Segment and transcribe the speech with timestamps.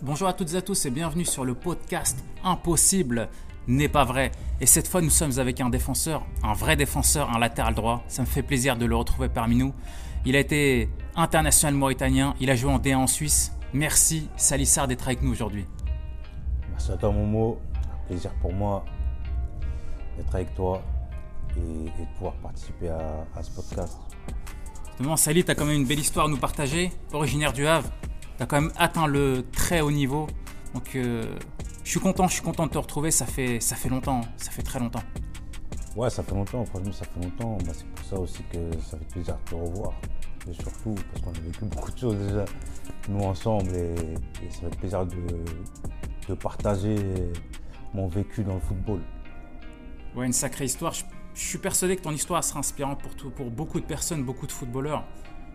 [0.00, 3.28] Bonjour à toutes et à tous et bienvenue sur le podcast Impossible
[3.66, 4.30] n'est pas vrai.
[4.60, 8.04] Et cette fois, nous sommes avec un défenseur, un vrai défenseur, un latéral droit.
[8.06, 9.74] Ça me fait plaisir de le retrouver parmi nous.
[10.24, 13.52] Il a été international mauritanien, il a joué en D1 en Suisse.
[13.72, 15.66] Merci Salissard d'être avec nous aujourd'hui.
[16.70, 18.84] Merci à toi Momo, un plaisir pour moi
[20.16, 20.80] d'être avec toi
[21.56, 23.98] et, et de pouvoir participer à, à ce podcast.
[24.90, 27.90] Justement, tu as quand même une belle histoire à nous partager, originaire du Havre.
[28.38, 30.26] Tu as quand même atteint le très haut niveau.
[30.74, 31.36] Donc euh,
[31.84, 34.50] je suis content, je suis content de te retrouver, ça fait, ça fait longtemps, ça
[34.50, 35.02] fait très longtemps.
[35.96, 37.58] Ouais, ça fait longtemps, franchement, ça fait longtemps.
[37.66, 39.92] Bah, c'est pour ça aussi que ça fait plaisir de te revoir.
[40.48, 42.44] Et surtout parce qu'on a vécu beaucoup de choses déjà,
[43.08, 43.74] nous ensemble.
[43.74, 43.94] Et,
[44.46, 45.16] et ça fait plaisir de,
[46.28, 46.96] de partager
[47.94, 49.00] mon vécu dans le football.
[50.14, 50.92] Ouais, une sacrée histoire.
[50.94, 54.22] Je, je suis persuadé que ton histoire sera inspirante pour, tout- pour beaucoup de personnes,
[54.24, 55.04] beaucoup de footballeurs.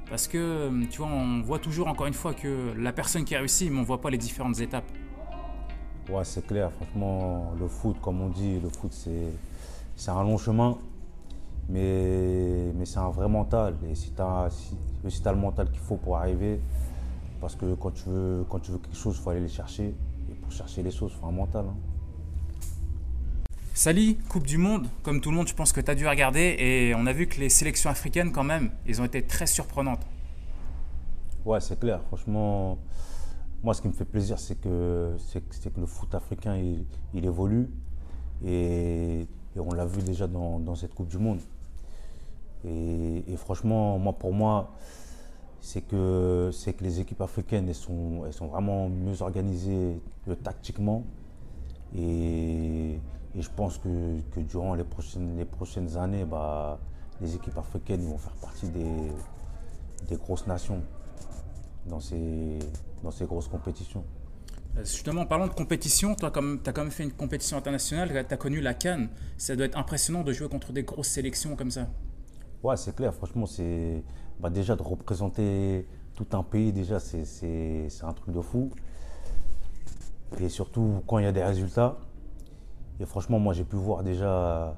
[0.10, 3.36] Parce que, euh, tu vois, on voit toujours encore une fois que la personne qui
[3.36, 4.92] a réussi, mais on voit pas les différentes étapes.
[6.10, 10.78] Ouais, c'est clair, franchement, le foot, comme on dit, le foot, c'est, un long chemin,
[11.70, 13.76] mais, mais c'est un vrai mental.
[13.90, 14.76] Et si tu as, si,
[15.26, 16.60] le mental qu'il faut pour arriver,
[17.40, 19.96] parce que quand tu veux, quand tu veux quelque chose, il faut aller les chercher.
[20.30, 21.66] Et pour chercher les choses, il faut un mental.
[21.70, 21.93] hein.
[23.76, 26.56] Sali, Coupe du Monde, comme tout le monde, je pense que tu as dû regarder.
[26.60, 30.06] Et on a vu que les sélections africaines, quand même, ils ont été très surprenantes.
[31.44, 32.00] Ouais, c'est clair.
[32.08, 32.78] Franchement,
[33.64, 37.68] moi, ce qui me fait plaisir, c'est que, que- que le foot africain, il, évolue.
[38.46, 39.26] Et,
[39.58, 41.40] on l'a vu déjà dans, cette Coupe du Monde.
[42.66, 44.72] Et, franchement, moi, pour moi,
[45.62, 51.04] c'est que, que les équipes africaines, elles sont, elles sont vraiment mieux organisées euh, tactiquement.
[51.98, 53.00] Et,
[53.36, 56.80] et je pense que, que durant les prochaines, les prochaines années, bah,
[57.22, 59.12] les équipes africaines vont faire partie des,
[60.08, 60.82] des grosses nations
[61.88, 62.60] dans ces,
[63.04, 64.04] dans ces grosses compétitions.
[64.78, 68.10] Euh, Justement, parlant de compétition, toi, comme tu as quand même fait une compétition internationale,
[68.28, 69.10] tu as connu la Cannes.
[69.38, 71.88] Ça doit être impressionnant de jouer contre des grosses sélections comme ça.
[72.62, 74.04] Ouais, c'est clair, franchement, c'est
[74.40, 78.70] bah, déjà de représenter tout un pays, déjà, c'est un truc de fou.
[80.40, 81.98] Et surtout quand il y a des résultats.
[83.00, 84.72] Et franchement, moi, j'ai pu voir déjà, euh,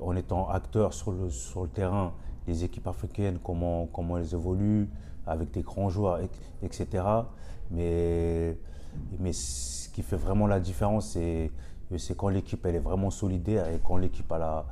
[0.00, 1.28] en étant acteur sur le,
[1.68, 2.12] terrain,
[2.46, 4.88] les équipes africaines, comment, elles évoluent,
[5.26, 6.20] avec des grands joueurs,
[6.62, 7.04] etc.
[7.70, 8.56] Mais,
[9.32, 11.16] ce qui fait vraiment la différence,
[11.96, 14.64] c'est quand l'équipe elle est vraiment solidaire et quand l'équipe elle a,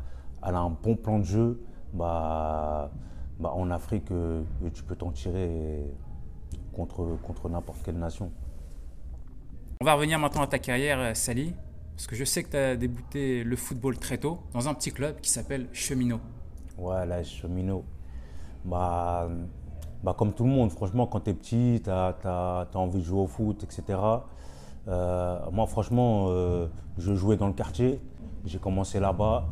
[0.43, 1.62] un bon plan de jeu,
[1.93, 2.91] bah,
[3.38, 5.84] bah en Afrique, euh, tu peux t'en tirer
[6.72, 8.31] contre, n'importe quelle nation.
[9.81, 11.55] On va revenir maintenant à ta carrière, euh, Sali,
[12.00, 14.91] parce que je sais que tu as débuté le football très tôt dans un petit
[14.91, 16.19] club qui s'appelle Cheminot.
[16.78, 17.84] Ouais, là, cheminot.
[18.65, 19.28] Bah,
[20.03, 23.21] bah, comme tout le monde, franchement, quand tu es petit, tu as, envie de jouer
[23.21, 23.99] au foot, etc.
[24.88, 28.00] Euh, moi, franchement, euh, je jouais dans le quartier.
[28.47, 29.47] J'ai commencé là-bas.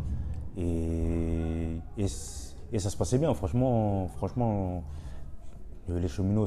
[0.56, 4.08] Et, et, ça se passait bien, franchement.
[4.16, 4.84] Franchement,
[5.86, 6.46] les cheminots,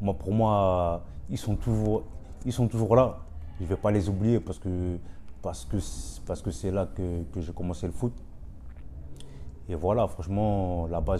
[0.00, 2.04] moi, pour moi, ils sont toujours,
[2.46, 3.21] ils sont toujours là.
[3.58, 4.98] Je ne vais pas les oublier parce que,
[5.40, 8.12] parce que, c'est- parce que c'est là que, que j'ai commencé le foot.
[9.68, 11.16] Et voilà, franchement, là-bas,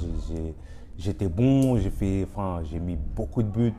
[0.98, 3.75] j'étais bon, j'ai fait, enfin, j'ai mis beaucoup de buts.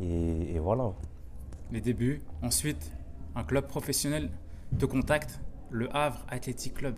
[0.00, 0.92] Et, et voilà.
[1.70, 2.22] Les débuts.
[2.42, 2.90] Ensuite,
[3.34, 4.30] un club professionnel
[4.78, 6.94] te contacte, le Havre Athletic Club.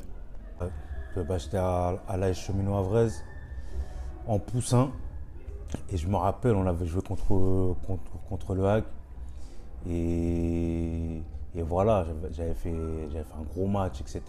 [0.61, 3.23] Euh, bah, J'étais à, à l'AS Cheminot Havraise,
[4.27, 4.91] en poussin.
[5.91, 8.85] Et je me rappelle, on avait joué contre, contre, contre le Hague.
[9.89, 11.23] Et,
[11.55, 12.71] et voilà, j'avais- fait,
[13.11, 14.23] fait un gros match, etc.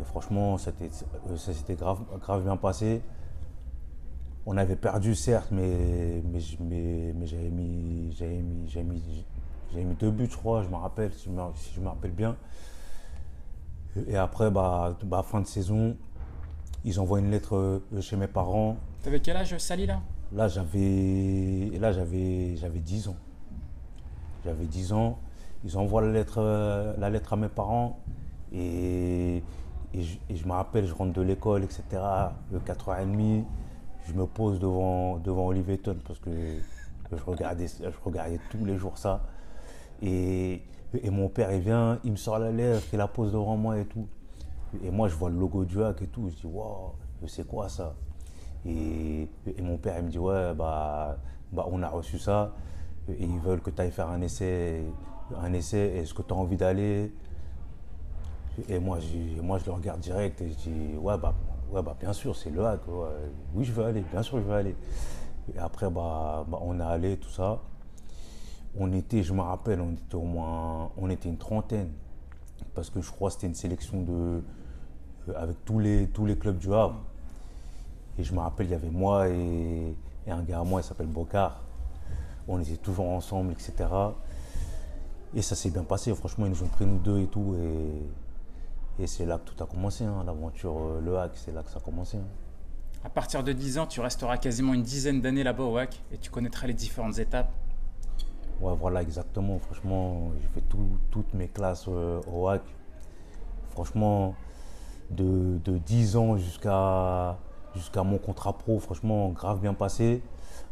[0.00, 0.72] Et franchement, ça
[1.36, 3.02] s'était- grave, grave bien passé.
[4.46, 9.24] On avait perdu, certes, mais, mais, mais, mais j'avais mis, j'avais mis, j'avais mis,
[9.74, 12.10] mis deux buts, je crois, je me rappelle, si je me, si je me rappelle
[12.10, 12.36] bien.
[14.08, 15.96] Et après, bah, bah, fin de saison,
[16.84, 18.76] ils envoient une lettre euh, chez mes parents.
[19.04, 20.00] T'avais quel âge, Sali, là?
[20.32, 23.16] Là, j'avais là j'avais j'avais 10 ans.
[24.44, 25.18] J'avais 10 ans.
[25.64, 28.00] Ils envoient la lettre, euh, la lettre à mes parents.
[28.52, 29.42] Et,
[29.94, 31.82] et, je, me rappelle, je rentre de l'école, etc.
[32.50, 33.44] Le 4h30,
[34.06, 36.30] je me pose devant, devant Oliveton parce que
[37.12, 39.22] je regardais, je regardais tous les jours ça.
[40.02, 40.62] Et,
[41.00, 43.78] et mon père, il vient, il me sort la lettre, il la pose devant moi
[43.78, 44.06] et tout.
[44.82, 46.28] Et moi, je vois le logo du hack et tout.
[46.30, 46.92] Je dis, waouh,
[47.26, 47.94] c'est quoi ça?
[48.66, 51.16] Et, et mon père, il me dit, ouais, bah,
[51.52, 52.52] bah on a reçu ça.
[53.08, 54.82] Et ils veulent que tu ailles faire un essai.
[55.40, 57.12] Un essai, est-ce que tu as envie d'aller?
[58.68, 61.34] Et moi, j'ai- moi, je le regarde direct et je dis, ouais, bah,
[61.70, 62.80] ouais, bah bien sûr, c'est le hack.
[63.54, 64.76] Oui, je veux aller, bien sûr, je veux aller.
[65.54, 67.60] Et après, bah, bah, on est allé, tout ça.
[68.78, 71.90] on était, je me rappelle, on était au moins, on était une trentaine.
[72.74, 74.42] Parce que je crois que c'était une sélection de,
[75.28, 77.00] euh, avec tous les, tous les clubs du Havre.
[78.18, 79.94] Et je me rappelle, il y avait moi et,
[80.26, 81.60] un gars à moi, il s'appelle Bocard.
[82.48, 83.74] On était toujours ensemble, etc.
[85.34, 86.14] Et ça s'est bien passé.
[86.14, 87.54] Franchement, ils nous ont pris nous deux et tout.
[87.56, 90.04] Et, et c'est là que tout a commencé.
[90.04, 90.22] Hein.
[90.26, 92.18] L'aventure euh, Le Hack, c'est là que ça a commencé.
[92.18, 92.26] Hein.
[93.04, 96.18] À partir de 10 ans, tu resteras quasiment une dizaine d'années là-bas au WAC et
[96.18, 97.50] tu connaîtras les différentes étapes.
[98.60, 99.58] Ouais, voilà, exactement.
[99.58, 100.64] Franchement, j'ai fait
[101.10, 102.62] toutes mes classes euh, au WAC.
[103.70, 104.36] Franchement,
[105.10, 107.38] de, 10 ans jusqu'à
[107.74, 110.22] jusqu'à mon contrat pro, franchement, grave bien passé.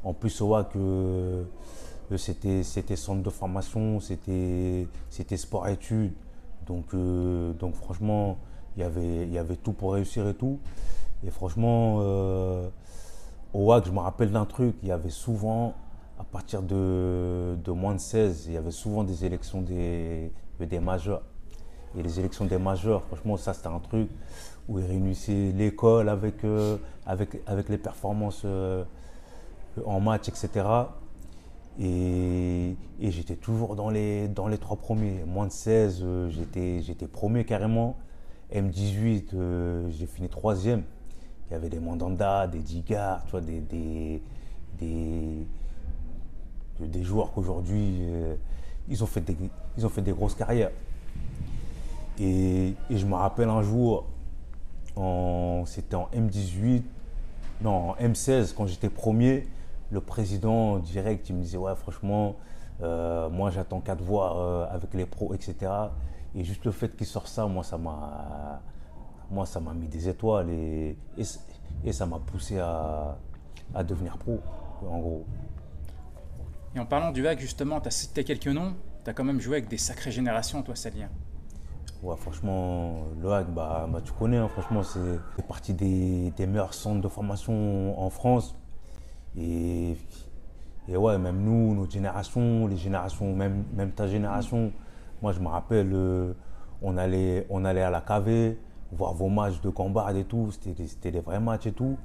[0.02, 1.44] En plus, au WAC, euh,
[2.16, 6.14] c'était centre de formation, c'était sport-études.
[6.66, 8.38] Donc, euh, donc franchement,
[8.76, 10.58] il y avait tout pour réussir et tout.
[11.26, 12.68] Et franchement, euh,
[13.52, 15.74] au WAC, je me rappelle d'un truc, il y avait souvent,
[16.18, 20.32] à partir de, moins de 16, il y avait souvent des élections des,
[20.80, 21.22] majeurs.
[21.98, 24.08] Et les élections des majeurs, franchement, ça c'était un truc
[24.68, 26.36] où ils réunissaient l'école avec,
[27.68, 28.46] les performances
[29.86, 30.66] en match, etc.
[31.78, 35.24] Et, et j'étais toujours dans les, dans les trois premiers.
[35.26, 37.96] Moins de 16, j'étais premier carrément.
[38.52, 40.82] M18, j'ai fini troisième
[41.50, 44.22] il y avait des Mandanda, des Digard, tu vois, des,
[47.02, 48.36] joueurs qu'aujourd'hui, euh,
[48.88, 49.36] ils, ont fait des,
[49.76, 50.70] ils ont fait des grosses carrières.
[52.20, 54.06] Et, je me rappelle un jour,
[55.66, 56.82] c'était en M18,
[57.62, 59.48] non, en M16, quand j'étais premier,
[59.90, 62.36] le président direct, il me disait, ouais, franchement,
[62.82, 65.56] euh, moi j'attends quatre voix euh, avec les pros, etc.
[66.34, 68.62] Et juste le fait qu'il sorte ça, moi, ça m'a
[69.30, 70.96] moi, ça m'a mis des étoiles et,
[71.84, 73.16] et, ça m'a poussé à,
[73.74, 74.40] à, devenir pro,
[74.82, 75.24] en gros.
[76.74, 79.40] Et en parlant du hack, justement, tu as cité quelques noms, tu as quand même
[79.40, 81.08] joué avec des sacrées générations, toi, Salien.
[82.02, 86.74] Ouais, franchement, le hack, bah, bah tu connais, hein, franchement, c'est partie des, des, meilleurs
[86.74, 88.56] centres de formation en France.
[89.38, 89.96] Et,
[90.88, 94.72] et ouais, même nous, notre génération, les générations, même, même ta génération,
[95.22, 96.32] moi, je me rappelle, euh,
[96.82, 98.56] on, allait, on allait à la KV,
[98.92, 101.96] voir vos matchs de combat et tout, c'était des vrais matchs et tout.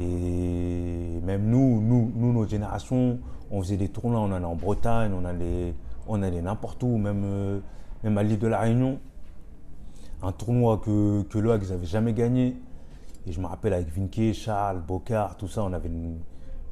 [0.00, 3.20] Et même nous, nous, nous, notre génération,
[3.50, 5.74] on faisait des tournois, on allait en Bretagne, on allait,
[6.08, 7.60] on allait n'importe où, même, euh,
[8.02, 8.98] même à l'île de la Réunion.
[10.22, 12.56] Un tournoi que, que ils n'avaient jamais gagné.
[13.26, 16.18] Et je me rappelle avec Vinke, Charles, Bocard, tout ça, on avait une,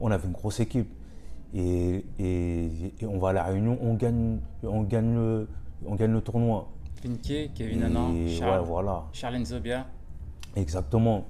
[0.00, 0.91] on avait une grosse équipe.
[1.55, 5.47] Et, et, on va à la Réunion, on gagne, on gagne,
[5.85, 6.69] on gagne le tournoi.
[7.02, 9.05] Finke, Kevin Anand, Charles, voilà.
[9.12, 9.87] Charlène Zobia.
[10.55, 11.26] Exactement.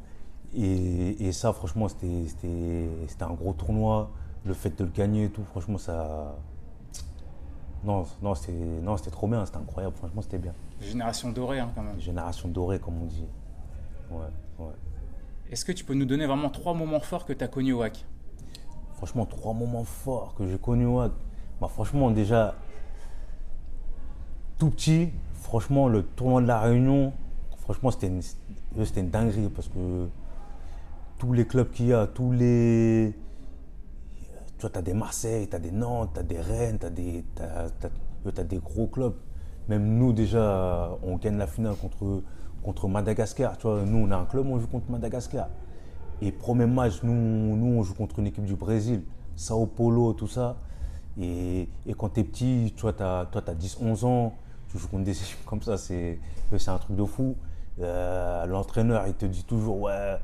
[0.54, 4.10] Et, et ça, franchement, c'était un gros tournoi.
[4.44, 6.34] Le fait de le gagner et tout, franchement, ça.
[7.84, 10.52] Non, non c'était trop bien, c'était incroyable, franchement, c'était bien.
[10.80, 11.98] Génération dorée, hein, quand même.
[11.98, 13.26] Génération dorée, comme on dit.
[14.10, 14.18] Ouais,
[14.58, 14.72] ouais.
[15.50, 17.78] Est-ce que tu peux nous donner vraiment trois moments forts que tu as connus au
[17.78, 18.04] WAC
[19.00, 20.86] Franchement, trois moments forts que j'ai connus.
[21.58, 22.54] Bah, franchement, déjà,
[24.58, 27.14] tout petit, franchement, le tournoi de la Réunion,
[27.56, 28.20] franchement, c'était une,
[28.76, 30.06] une dinguerie parce que
[31.16, 33.14] tous les clubs qu'il y a, tous les.
[34.58, 36.84] Tu vois, tu as des Marseille, tu as des Nantes, tu as des Rennes, tu
[36.84, 37.24] as, des,
[38.44, 39.14] des gros clubs.
[39.70, 42.22] Même nous, déjà, on gagne la finale contre,
[42.62, 43.56] contre Madagascar.
[43.64, 45.48] Nous, on a un club, on joue contre Madagascar.
[46.22, 49.02] Et premier match, nous, nous on joue contre une équipe du Brésil,
[49.36, 50.56] Sao Paulo, tout ça.
[51.20, 54.34] Et, quand tu es petit, tu vois, tu as, as 10-11 ans,
[54.68, 56.18] tu joues contre des équipes comme ça, c'est
[56.66, 57.36] un truc de fou.
[57.80, 60.18] Euh, l'entraîneur, il te dit toujours, ouais,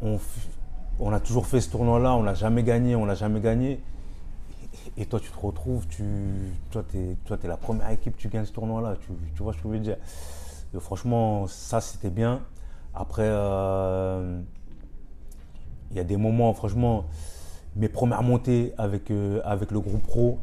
[0.00, 3.80] on, a toujours fait ce tournoi-là, on l'a jamais gagné, on l'a jamais gagné.
[4.96, 6.04] Et, toi, tu te retrouves, tu,
[6.70, 8.96] toi, tu es, la première équipe, tu gagnes ce tournoi-là.
[9.00, 9.96] Tu, tu, vois ce que je veux dire
[10.78, 12.42] Franchement, ça, c'était bien.
[12.94, 14.40] Après, euh,
[15.90, 17.06] il y a des moments, franchement,
[17.76, 20.38] mes premières montées avec, euh, avec le groupe pro,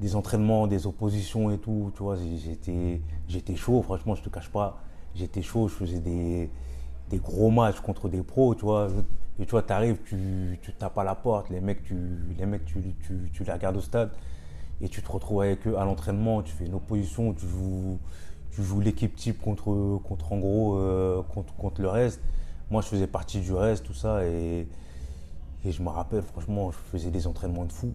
[0.00, 1.92] des entraînements, des oppositions et tout.
[1.96, 4.80] Tu vois, j'étais, j'étais chaud, franchement, je te cache pas.
[5.14, 6.50] J'étais chaud, je faisais des,
[7.10, 8.88] des, gros matchs contre des pros, tu vois.
[9.38, 11.96] Et tu vois, arrives, tu, tu, tapes à la porte, les mecs, tu
[12.38, 14.10] les, mecs tu, tu, tu, les regardes au stade
[14.80, 17.98] et tu te retrouves avec eux à l'entraînement, tu fais une opposition, tu joues,
[18.50, 22.20] tu joues l'équipe type contre, contre en gros, euh, contre, contre le reste.
[22.72, 24.24] Moi, je faisais partie du reste, tout ça.
[24.24, 24.66] Et,
[25.62, 27.92] je me rappelle, franchement, je faisais des entraînements de fou.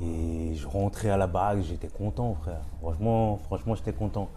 [0.00, 2.62] Et je rentrais à la bague, j'étais content, frère.
[2.80, 4.30] Franchement, franchement, j'étais content.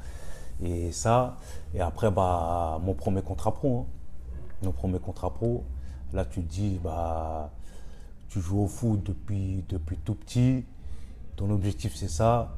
[0.62, 1.38] Et ça,
[1.74, 3.78] et après, bah, mon premier contrat pro.
[3.78, 3.86] Hein.
[4.64, 5.64] Mon premier contrat pro.
[6.12, 7.50] Là, tu te dis, bah,
[8.28, 10.66] tu joues au foot depuis, depuis tout petit.
[11.38, 12.54] ton objectif c'est ça,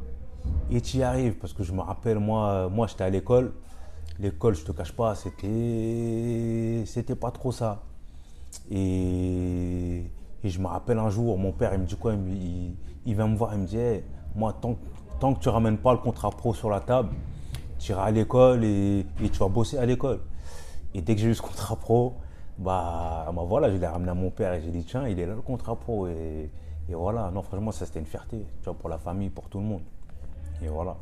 [0.71, 1.35] et tu y arrives.
[1.35, 3.53] Parce que je me rappelle, moi, moi j'étais à l'école.
[4.21, 7.81] L'école, je te cache pas, c'était, pas trop ça.
[8.69, 10.03] Et,
[10.43, 13.55] je me rappelle un jour, mon père, il me dit quoi il, vient me voir,
[13.55, 13.79] il me dit
[14.35, 17.09] Moi, tant, que tu ramènes pas le contrat pro sur la table,
[17.79, 20.19] tu iras à l'école et, tu vas bosser à l'école.
[20.93, 22.13] Et dès que j'ai eu ce contrat pro,
[22.59, 25.33] bah, bah je l'ai ramené à mon père et j'ai dit Tiens, il est là
[25.33, 26.07] le contrat pro.
[26.07, 26.51] Et,
[26.87, 29.57] et voilà, non, franchement, ça c'était une fierté, tu vois, pour la famille, pour tout
[29.57, 29.81] le monde.
[30.61, 30.95] Et voilà.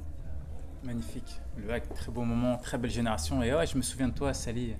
[0.83, 1.41] Magnifique.
[1.57, 3.43] Le hack, très beau moment, très belle génération.
[3.43, 4.75] Et ouais, je me souviens de toi, Sally.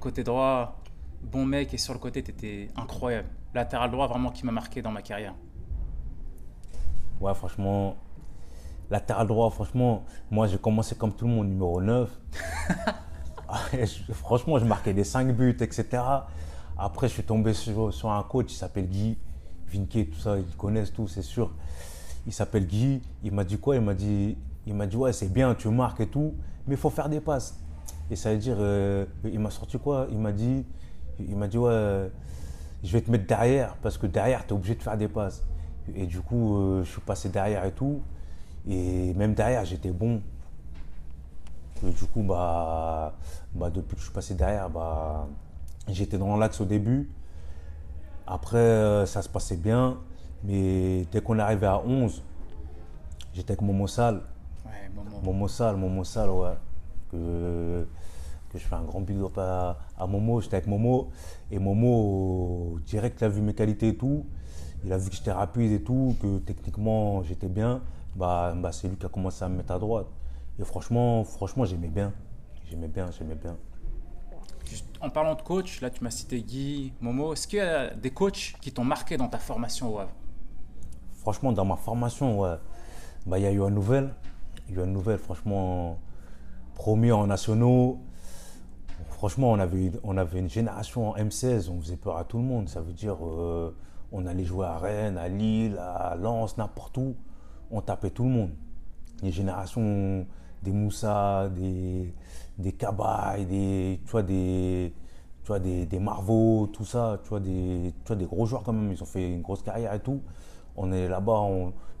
[0.00, 0.80] Côté droit,
[1.22, 3.28] bon mec, et sur le côté, tu étais incroyable.
[3.52, 5.34] Latéral droit, vraiment, qui m'a marqué dans ma carrière.
[7.20, 7.96] Ouais, franchement,
[8.90, 12.08] latéral droit, franchement, moi j'ai commencé comme tout le monde, numéro 9.
[14.12, 16.00] franchement, je marquais des 5 buts, etc.
[16.76, 19.18] Après, je suis tombé sur, sur un coach qui s'appelle Guy
[19.72, 21.50] Vinke, tout ça, ils connaissent tout, c'est sûr.
[22.26, 23.74] Il s'appelle Guy, il m'a dit quoi?
[23.74, 24.36] Il m'a dit,
[24.68, 26.34] il m'a dit ouais, c'est bien, tu marques et tout,
[26.66, 27.58] mais il faut faire des passes.
[28.10, 30.06] Et ça veut dire, euh, il m'a sorti quoi?
[30.10, 30.64] Il m'a dit,
[31.18, 32.10] il m'a dit ouais,
[32.84, 35.42] je vais te mettre derrière parce que derrière, tu es obligé de faire des passes.
[35.94, 38.02] Et du coup, euh, je suis passé derrière et tout.
[38.68, 40.20] Et même derrière, j'étais bon.
[41.82, 43.14] Du coup, bah,
[43.54, 45.28] bah, depuis que je suis passé derrière, bah,
[45.88, 47.10] j'étais dans l'axe au début.
[48.26, 49.96] Après, euh, ça se passait bien.
[50.44, 52.22] Mais dès qu'on arrivé à 11,
[53.32, 54.20] j'étais avec Momo Sal.
[54.68, 55.20] Ouais, Momo.
[55.22, 56.54] Momo Sal, Momo Sal, ouais.
[57.10, 57.86] Que,
[58.50, 60.40] que je fais un grand big up à, à Momo.
[60.40, 61.10] J'étais avec Momo.
[61.50, 64.26] Et Momo, direct, il a vu mes qualités et tout.
[64.84, 67.82] Il a vu que j'étais rapide et tout, que techniquement j'étais bien.
[68.14, 70.06] Bah, bah c'est lui qui a commencé à me mettre à droite.
[70.58, 72.12] Et franchement, franchement j'aimais bien.
[72.70, 73.56] J'aimais bien, j'aimais bien.
[75.00, 78.10] En parlant de coach, là tu m'as cité Guy, Momo, est-ce qu'il y a des
[78.10, 80.12] coachs qui t'ont marqué dans ta formation au Havre?
[81.14, 82.56] Franchement, dans ma formation, ouais.
[83.26, 84.14] Bah, il y a eu une nouvelle.
[84.68, 85.98] Il y a une nouvelle, franchement,
[86.74, 88.00] premier en nationaux.
[89.10, 92.44] Franchement, on avait, on avait une génération en M16, on faisait peur à tout le
[92.44, 92.68] monde.
[92.68, 93.74] Ça veut dire, euh,
[94.12, 97.16] on allait jouer à Rennes, à Lille, à Lens, n'importe où.
[97.70, 98.50] On tapait tout le monde.
[99.22, 100.26] Les générations
[100.62, 102.14] des Moussa, des,
[102.58, 104.92] des Cabaye, des, tu vois, des,
[105.42, 108.62] tu vois, des, des Marvaux, tout ça, tu vois, des, tu vois, des gros joueurs
[108.62, 108.92] quand même.
[108.92, 110.20] Ils ont fait une grosse carrière et tout.
[110.76, 111.40] On est là-bas,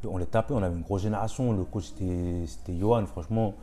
[0.06, 1.52] on les tapait, on avait une grosse génération.
[1.52, 3.54] Le coach, c'était Johan, franchement,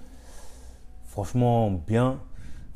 [1.06, 2.20] franchement bien.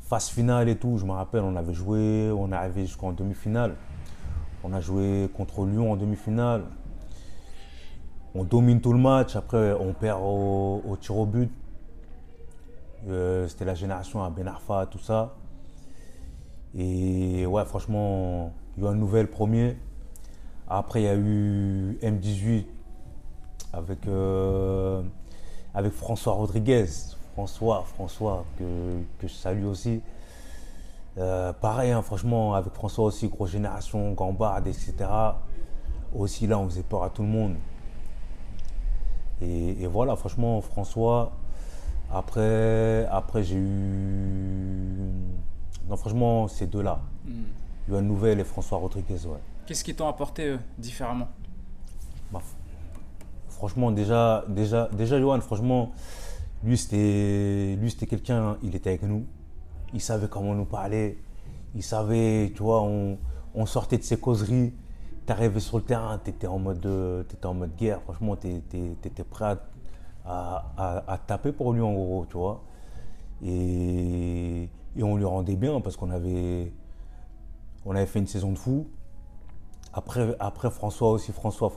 [0.00, 3.76] Phase finale et tout, je me rappelle, on avait joué, on est arrivé jusqu'en demi-finale.
[4.64, 6.64] On a joué contre Lyon en demi-finale.
[8.34, 9.36] On domine tout le match.
[9.36, 11.50] Après, on perd au, tir au but.
[13.08, 15.36] Euh, C'était la génération à Ben Arfa, tout ça.
[16.76, 19.76] Et ouais, franchement, il y a eu un nouvel premier.
[20.68, 22.64] Après, il y a eu M18
[23.72, 25.02] avec, euh,
[25.74, 26.86] avec François Rodriguez.
[27.32, 28.64] François, François, que,
[29.18, 30.02] que je salue aussi.
[31.18, 34.92] Euh, pareil, hein, franchement, avec François aussi, grosse génération, Gambard, etc.
[36.14, 37.54] Aussi, là, on faisait peur à tout le monde.
[39.40, 41.32] Et, et voilà, franchement, François.
[42.12, 45.12] Après, après j'ai eu.
[45.88, 47.00] Non, franchement, ces deux-là.
[47.88, 49.38] Yoann Nouvelle et François Rodriguez, ouais.
[49.66, 51.28] Qu'est-ce qu'ils t'ont apporté eux, différemment?
[53.60, 55.92] Franchement, déjà, déjà, déjà, Johan, franchement,
[56.64, 59.26] lui, c'était, lui, c'était quelqu'un, il était avec nous.
[59.92, 61.18] Il savait comment nous parler.
[61.74, 64.72] Il savait, tu vois, on, sortait de ses causeries.
[65.26, 68.00] T'arrivais sur le terrain, t'étais en mode, de- t'étais en mode guerre.
[68.00, 69.58] Franchement, t'étais prêt
[70.24, 72.62] à, taper pour lui, en gros, tu vois.
[73.44, 74.70] Et,
[75.02, 76.72] on lui rendait bien parce qu'on avait,
[77.84, 78.86] on avait fait une saison de fou.
[79.92, 81.70] Après, François aussi, François,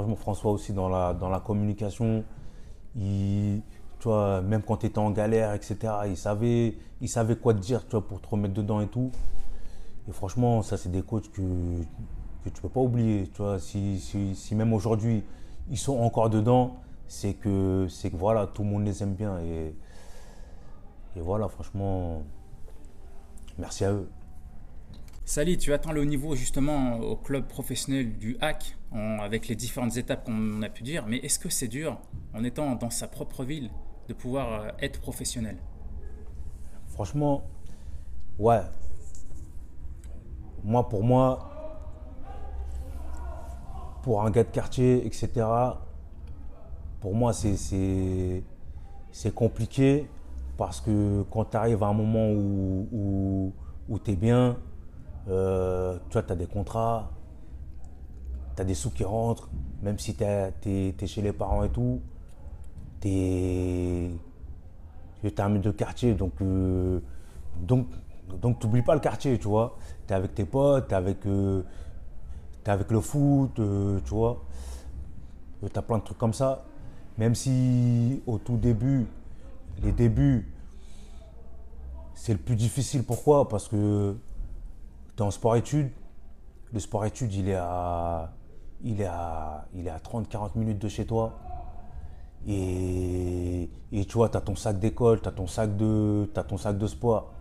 [0.00, 2.24] franchement, François aussi dans la, dans la communication,
[2.96, 3.62] il,
[4.06, 5.76] même quand tu étais en galère, etc.,
[6.08, 9.10] il savait, quoi te dire, pour te remettre dedans et tout.
[10.08, 11.42] Et franchement, ça, c'est des coachs que,
[12.44, 13.30] que tu peux pas oublier.
[13.58, 15.22] Si, même aujourd'hui,
[15.68, 16.76] ils sont encore dedans,
[17.06, 19.38] c'est que, voilà, tout le monde les aime bien.
[19.40, 19.74] Et
[21.16, 22.22] voilà, franchement,
[23.58, 24.08] merci à eux.
[25.30, 28.76] Sally, tu atteins le niveau justement au club professionnel du hack,
[29.20, 32.00] avec les différentes étapes qu'on a pu dire, mais est-ce que c'est dur,
[32.34, 33.70] en étant dans sa propre ville,
[34.08, 35.56] de pouvoir euh, être professionnel?
[36.88, 37.44] Franchement,
[38.40, 38.62] ouais.
[40.64, 41.48] Moi, pour moi,
[44.02, 45.46] pour un gars de quartier, etc.,
[47.00, 48.42] pour moi, c'est-
[49.36, 50.08] compliqué
[50.56, 53.52] parce que quand tu arrives à un moment où,
[53.88, 54.56] où, tu es bien,
[55.28, 57.10] euh, tu vois, tu as des contrats,
[58.58, 59.48] as des sous qui rentrent,
[59.82, 62.00] même si tu es, chez les parents et tout,
[63.00, 64.10] tu es,
[65.38, 67.00] un mec de quartier, donc euh,
[67.60, 67.86] donc
[68.40, 69.76] donc t'oublies pas le quartier, tu vois.
[70.06, 71.62] Tu es avec tes potes, tu es avec, euh,
[72.66, 74.44] avec le foot, euh, tu vois.
[75.60, 76.64] Tu as plein de trucs comme ça.
[77.18, 79.06] Même si au tout début,
[79.82, 80.52] les débuts,
[82.14, 83.02] c'est le plus difficile.
[83.02, 83.48] Pourquoi?
[83.48, 84.16] Parce que
[85.20, 85.90] tu es en sport-études.
[86.72, 88.32] Le sport-études, il est à,
[88.82, 91.38] il est à, il est à 30-40 minutes de chez toi.
[92.48, 96.44] Et, et tu vois, tu as ton sac d'école, tu as, ton sac de, as
[96.44, 97.32] ton sac de sport.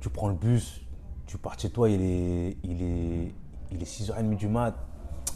[0.00, 0.80] Tu prends le bus,
[1.26, 3.34] tu pars chez toi, il est, il est,
[3.72, 4.74] il est 6h30 du mat.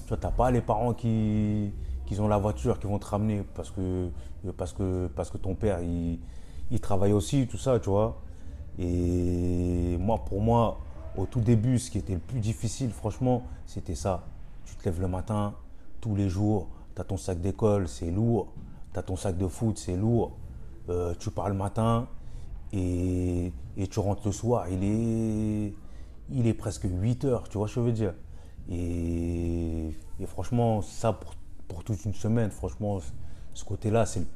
[0.04, 1.72] Tu vois, tu n'as pas les parents qui,
[2.06, 4.08] qui ont la voiture, qui vont te ramener parce que,
[4.56, 6.20] parce que, parce que ton père, il,
[6.70, 8.22] il travaille aussi, tout ça, tu vois.
[8.78, 10.78] Et moi, pour moi,
[11.16, 14.26] au tout début, ce qui était le plus difficile, franchement, c'était ça.
[14.64, 15.54] Tu te lèves le matin,
[16.00, 18.52] tous les jours, tu as ton sac d'école, c'est lourd.
[18.92, 20.32] Tu as ton sac de foot, c'est lourd.
[20.88, 22.08] Euh, tu pars le matin
[22.72, 23.52] et,
[23.90, 24.68] tu rentres le soir.
[24.68, 25.74] Il est,
[26.30, 28.14] il est presque 8 heures, tu vois ce que je veux dire.
[28.70, 29.92] Et,
[30.26, 31.12] franchement, ça,
[31.68, 33.00] pour, toute une semaine, franchement,
[33.54, 34.26] ce côté-là, c'est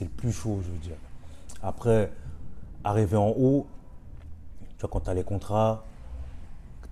[0.00, 0.96] le plus chaud, je veux dire.
[1.62, 2.12] Après,
[2.84, 3.66] arriver en haut,
[4.60, 5.84] tu vois, quand tu as les contrats,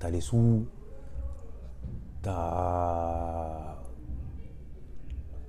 [0.00, 0.66] tu as les sous,
[2.22, 3.76] tu as...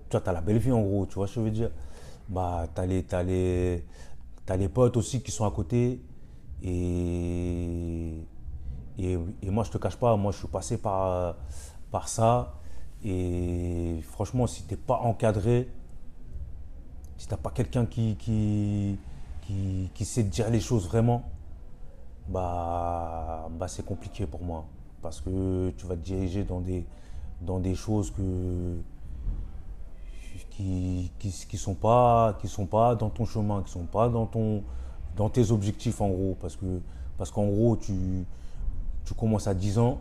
[0.10, 1.72] Tu la belle vie en gros, tu vois ce que je veux dire?
[2.28, 3.86] Bah, Tu as, les,
[4.58, 6.02] les potes aussi qui sont à côté.
[6.62, 8.20] Et,
[9.00, 9.18] et,
[9.50, 11.36] moi, je te cache pas, moi, je suis passé par,
[11.92, 12.56] par ça.
[13.04, 15.72] Et franchement, si tu n'es pas encadré,
[17.18, 19.00] si tu n'as pas quelqu'un qui, qui,
[19.94, 21.24] qui, sait dire les choses vraiment,
[22.32, 24.66] bah, bah c'est compliqué pour moi.
[25.02, 26.86] Parce que tu vas te diriger dans des,
[27.42, 28.78] dans des choses que,
[30.52, 34.28] qui ne qui, sont, pas, qui sont pas dans ton chemin, qui sont pas dans,
[34.28, 34.64] ton,
[35.16, 36.38] dans tes objectifs en gros.
[36.40, 36.80] Parce qu'en
[37.18, 38.26] parce qu'en gros, tu,
[39.06, 40.00] tu commences à 10 ans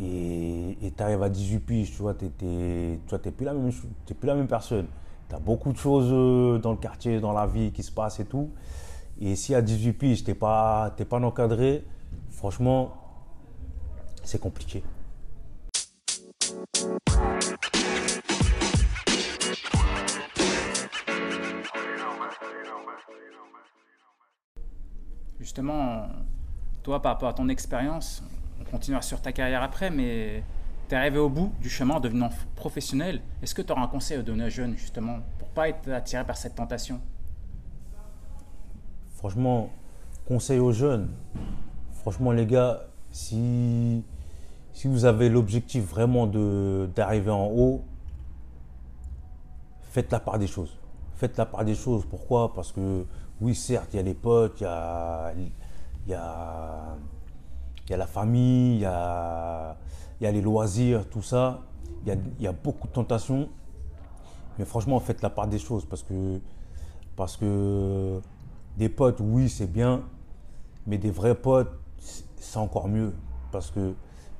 [0.00, 2.98] et tu arrives à 18 piges, tu vois, tu n'es
[3.36, 4.86] plus, la même, plus la même personne.
[5.28, 8.20] Tu as beaucoup de choses euh, dans le quartier, dans la vie qui se passent
[8.20, 8.50] et tout.
[9.24, 11.84] Et si à 18 piges, tu n'es pas, pas encadré,
[12.32, 12.92] franchement,
[14.24, 14.82] c'est compliqué.
[25.38, 26.08] Justement,
[26.82, 28.24] toi, par rapport à ton expérience,
[28.60, 30.42] on continuera sur ta carrière après, mais
[30.88, 33.22] tu es arrivé au bout du chemin en devenant professionnel.
[33.40, 36.24] Est-ce que tu auras un conseil à donner aux jeunes, justement, pour pas être attiré
[36.24, 37.00] par cette tentation?
[39.22, 39.70] Franchement,
[40.26, 41.08] conseil aux jeunes.
[41.92, 44.02] Franchement, les gars, si,
[44.84, 47.84] vous avez l'objectif vraiment d'arriver en haut,
[49.82, 50.76] faites la part des choses.
[51.14, 52.04] Faites la part des choses.
[52.04, 52.52] Pourquoi?
[52.52, 53.06] Parce que,
[53.40, 54.64] oui, certes, il y a les potes, il
[56.08, 56.96] y a,
[57.90, 59.76] la famille, il y a,
[60.20, 61.60] y a les loisirs, tout ça.
[62.04, 63.48] Il y a, y a beaucoup de tentations.
[64.58, 66.40] Mais franchement, faites la part des choses parce que,
[67.14, 68.20] parce que
[68.76, 70.02] des potes, oui, c'est bien,
[70.86, 71.72] mais des vrais potes,
[72.36, 73.12] c'est encore mieux.
[73.50, 73.94] Parce que,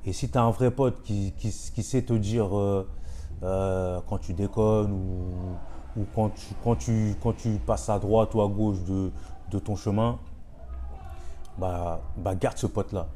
[0.05, 2.87] et si tu as un vrai pote qui, sait te dire euh,
[3.43, 9.11] euh, quand tu déconnes ou, quand, tu, passes à droite ou à gauche de,
[9.51, 10.17] de ton chemin,
[11.57, 13.07] bah, bah garde ce pote-là.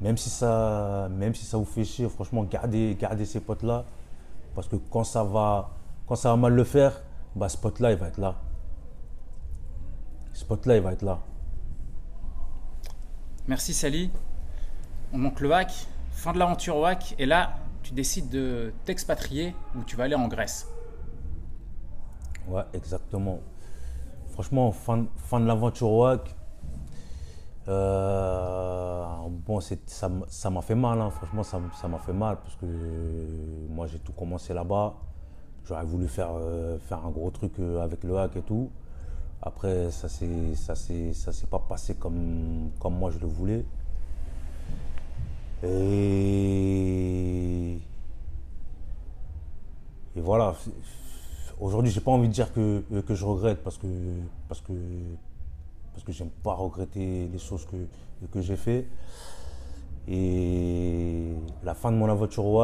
[0.00, 3.84] Même si, ça, même si ça vous fait chier, franchement, gardez, gardez ces potes-là.
[4.54, 5.70] Parce que quand ça va,
[6.06, 7.00] quand ça va mal le faire,
[7.36, 8.34] bah, ce pote-là, il va être là.
[10.34, 11.20] Ce pote-là, il va être là.
[13.46, 14.10] Merci Sally.
[15.12, 15.72] On manque le WAC,
[16.10, 20.16] fin de l'aventure au WAC, et là, tu décides de t'expatrier ou tu vas aller
[20.16, 20.68] en Grèce.
[22.48, 23.38] Ouais, exactement.
[24.30, 26.34] Franchement, fin, fin de l'aventure au WAC,
[27.68, 29.04] euh,
[29.46, 31.10] bon, ça m'a fait mal, hein.
[31.10, 32.66] franchement, ça m'a fait mal parce que
[33.70, 34.94] moi j'ai tout commencé là-bas.
[35.64, 38.70] J'aurais voulu faire, euh, faire un gros truc euh, avec le hack et tout.
[39.46, 40.54] Après, ça ne
[41.12, 43.62] s'est pas passé comme, comme moi je le voulais.
[45.62, 45.68] Et,
[50.16, 50.54] et voilà.
[51.60, 53.86] Aujourd'hui, j'ai pas envie de dire que, que je regrette parce que,
[54.48, 54.72] parce que,
[55.92, 57.76] parce que j'aime pas regretter les choses que,
[58.32, 58.86] que j'ai fait.
[60.08, 62.62] Et la fin de mon aventure au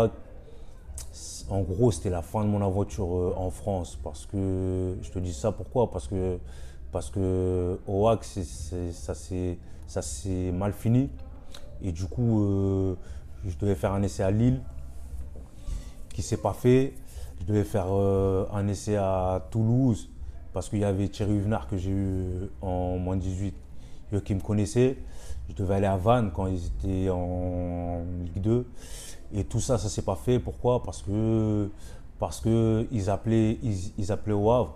[1.51, 3.99] en gros, c'était la fin de mon aventure euh, en France.
[4.03, 5.91] Parce que, je te dis ça pourquoi?
[5.91, 6.39] Parce que
[6.93, 11.11] parce que au ça s'est mal fini.
[11.83, 12.95] Et du coup, euh,
[13.47, 14.61] je devais faire un essai à Lille.
[16.13, 16.95] qui s'est pas fait.
[17.41, 20.11] Je devais faire euh, un essai à Toulouse
[20.53, 23.55] parce qu'il y avait Thierry Huvenard que j'ai eu en moins 18
[24.15, 24.99] eux qui me connaissaient.
[25.49, 28.67] Je devais aller à Vannes quand ils étaient en Ligue 2.
[29.33, 30.39] Et tout ça, ça s'est pas fait.
[30.39, 30.83] Pourquoi?
[30.83, 31.05] Parce
[32.19, 33.59] parce que ils appelaient
[33.97, 34.69] ils, appelaient au.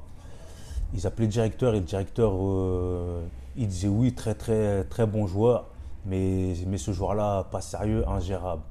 [0.93, 3.25] Ils appelaient le directeur et le directeur euh,
[3.57, 5.71] il disait oui très très très bon joueur,
[6.07, 8.63] mais mais ce joueur-là pas sérieux, ingérable.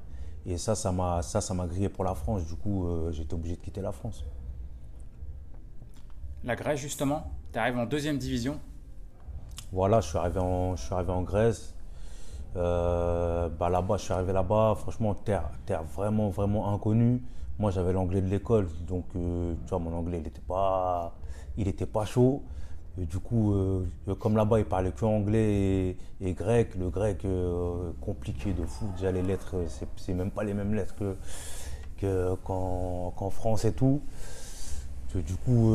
[0.46, 2.46] Et ça, ça m'a ça ça m'a grillé pour la France.
[2.46, 4.24] Du coup, euh, j'étais obligé de quitter la France.
[6.44, 8.60] La Grèce justement, tu arrives en deuxième division.
[9.72, 11.74] Voilà, je suis arrivé en je suis arrivé en Grèce.
[12.56, 17.22] Euh, bah là-bas, je suis arrivé là-bas, franchement, terre, terre vraiment, vraiment inconnue.
[17.60, 21.16] Moi, j'avais l'anglais de l'école, donc euh, tu vois, mon anglais, il n'était pas,
[21.58, 22.44] il était pas chaud.
[22.98, 23.86] Du coup, euh,
[24.20, 27.26] comme là-bas, ils parlaient que anglais et, grec, le grec
[28.02, 28.88] compliqué de fou.
[28.96, 29.56] Déjà, les lettres,
[29.98, 30.96] c'est même pas les mêmes lettres
[31.98, 34.02] que qu'en France et tout.
[35.16, 35.72] Du coup,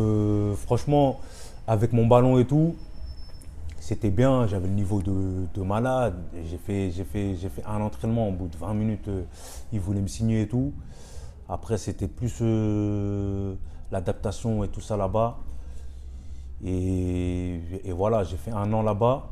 [0.57, 1.21] franchement,
[1.67, 2.77] avec mon ballon et tout,
[3.89, 6.15] c'était bien, j'avais le niveau de, malade.
[6.45, 9.23] J'ai fait, fait, fait un entraînement, au bout de 20 minutes, euh,
[9.73, 10.75] ils voulaient me signer et tout.
[11.49, 13.55] Après, c'était plus euh,
[13.91, 15.39] l'adaptation et tout ça là-bas.
[16.65, 19.29] Et, voilà, j'ai fait un an là-bas.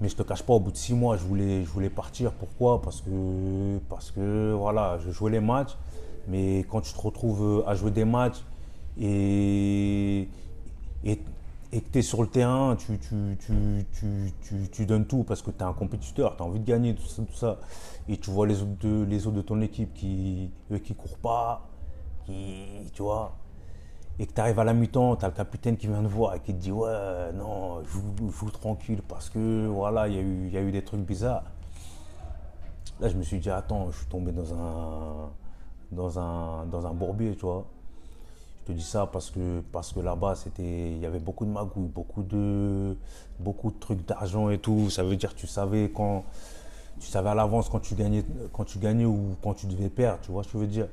[0.00, 2.32] Mais je te cache pas, au bout de six mois, je voulais, je voulais partir.
[2.32, 2.82] Pourquoi?
[2.82, 5.76] Parce que, parce que voilà, je jouais les matchs.
[6.28, 8.42] Mais quand tu te retrouves à jouer des matchs
[8.98, 10.28] et,
[11.04, 11.18] et
[11.72, 12.98] et que tu es sur le terrain, tu,
[14.72, 17.06] tu, donnes tout parce que tu es un compétiteur, tu as envie de gagner, tout
[17.06, 17.58] ça, tout ça.
[18.08, 21.68] Et tu vois les autres de, les autres de ton équipe qui ne courent pas,
[22.24, 23.36] qui, tu vois.
[24.18, 26.34] Et que tu arrives à la mi-temps, tu as le capitaine qui vient te voir
[26.34, 30.22] et qui te dit Ouais, non, joue, joue tranquille parce que voilà, il y, a
[30.22, 31.44] eu, y a eu des trucs bizarres.
[33.00, 35.30] Là, je me suis dit Attends, je suis tombé dans un,
[35.92, 37.66] dans un, dans un bourbier, tu vois.
[38.62, 41.86] Je te dis ça parce que, parce que là-bas, il y avait beaucoup de magouilles,
[41.86, 42.96] beaucoup de,
[43.38, 44.90] beaucoup de trucs d'argent et tout.
[44.90, 46.24] Ça veut dire que tu savais quand,
[46.98, 50.20] tu savais à l'avance quand tu gagnais, quand tu gagnais ou quand tu devais perdre.
[50.22, 50.88] Tu vois je veux dire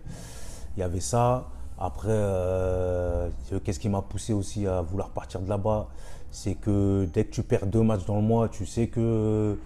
[0.76, 1.48] Il y avait ça.
[1.78, 3.30] Après, euh,
[3.64, 5.88] qu'est-ce qui m'a poussé aussi à vouloir partir de là-bas
[6.32, 9.58] C'est que dès que tu perds deux matchs dans le mois, tu sais que,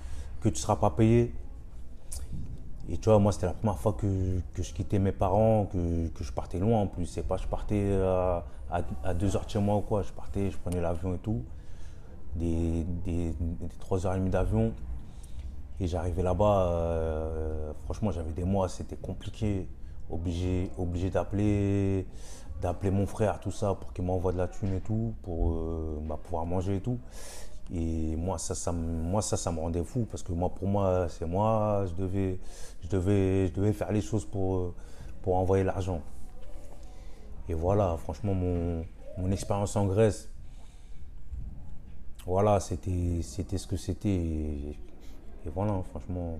[0.42, 1.34] que tu ne seras pas payé.
[2.90, 6.32] Et tu vois, moi, c'était la première fois que, je quittais mes parents, que, je
[6.32, 7.06] partais loin en plus.
[7.06, 8.46] C'est pas, je partais à,
[9.04, 10.04] à, deux heures de chez moi ou quoi.
[10.04, 11.44] Je partais, je prenais l'avion et tout.
[12.36, 13.36] Des, des,
[13.80, 14.74] trois heures et demie d'avion.
[15.80, 19.68] Et j'arrivais là-bas, euh, franchement, j'avais des mois, c'était compliqué.
[20.10, 22.06] Obligé, obligé d'appeler
[22.62, 26.00] d'appeler mon frère, tout ça, pour qu'il m'envoie de la thune et tout, pour euh,
[26.02, 26.98] bah, pouvoir manger et tout.
[27.74, 31.08] Et moi, ça, ça, moi, ça, ça me rendait fou parce que moi, pour moi,
[31.10, 32.40] c'est moi, je devais,
[32.82, 34.74] je, devais, je devais faire les choses pour,
[35.22, 36.02] pour envoyer l'argent.
[37.50, 38.86] Et voilà, franchement, mon,
[39.18, 40.30] mon expérience en Grèce,
[42.26, 44.10] voilà, c'était, c'était ce que c'était.
[44.10, 44.78] Et,
[45.54, 46.40] voilà, franchement.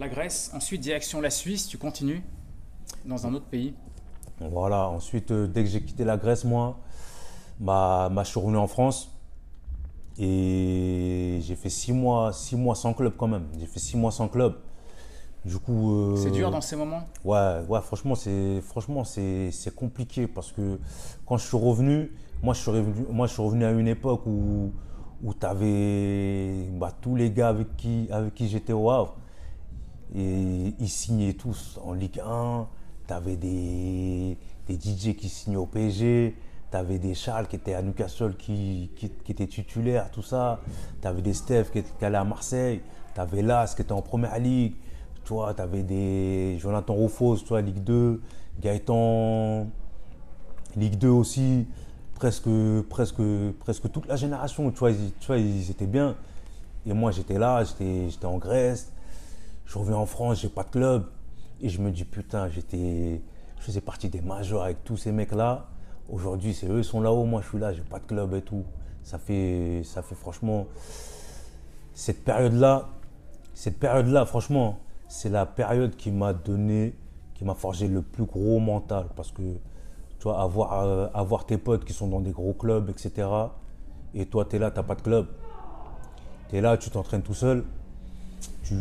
[0.00, 2.22] La Grèce, ensuite direction la Suisse, tu continues
[3.04, 3.74] dans un autre pays.
[4.40, 6.78] Voilà, ensuite, euh, dès que j'ai quitté la Grèce, moi,
[7.58, 9.14] bah, bah, je suis revenu en France.
[10.18, 13.44] Et j'ai fait six mois, six mois sans club quand même.
[13.58, 14.54] J'ai fait six mois sans club.
[15.44, 15.92] Du coup.
[15.92, 17.02] Euh, c'est dur dans ces moments?
[17.22, 20.78] Ouais, ouais franchement, c'est, franchement c'est, compliqué parce que
[21.26, 22.10] quand je suis revenu,
[22.42, 24.72] moi je suis revenu, moi, je suis revenu à une époque où,
[25.22, 29.16] où tu avais bah, tous les gars avec qui, avec qui j'étais au Havre.
[30.14, 32.66] Et ils signaient tous en Ligue 1.
[33.06, 36.36] Tu avais des, des DJ qui signaient au PSG.
[36.70, 40.60] Tu avais des Charles qui étaient à Newcastle qui, qui, étaient titulaires, tout ça.
[41.00, 42.80] Tu avais des Steph qui, qui allaient à Marseille.
[43.14, 44.74] Tu avais Las qui était en première ligue.
[45.24, 48.20] Tu avais des Jonathan Rufos, tu Ligue 2.
[48.60, 49.68] Gaëtan,
[50.76, 51.66] Ligue 2 aussi.
[52.14, 52.50] Presque,
[52.90, 53.22] presque,
[53.60, 56.16] presque toute la génération, ils, ils étaient bien.
[56.86, 58.92] Et moi, j'étais là, j'étais en Grèce.
[59.70, 61.04] Je reviens en France, j'ai pas de club.
[61.60, 63.22] Et je me dis, putain, j'étais,
[63.56, 65.68] je faisais partie des majors avec tous ces mecs-là.
[66.08, 68.42] Aujourd'hui, c'est eux, ils sont là-haut, moi je suis là, j'ai pas de club et
[68.42, 68.64] tout.
[69.04, 70.66] Ça fait, ça fait franchement.
[71.94, 72.88] Cette période-là,
[73.54, 76.96] cette période-là, franchement, c'est la période qui m'a donné,
[77.34, 79.06] qui m'a forgé le plus gros mental.
[79.14, 82.90] Parce que, tu vois, avoir, euh, avoir tes potes qui sont dans des gros clubs,
[82.90, 83.28] etc.
[84.14, 85.28] Et toi, tu es là, tu pas de club.
[86.48, 87.64] Tu es là, tu t'entraînes tout seul.
[88.62, 88.74] Tu...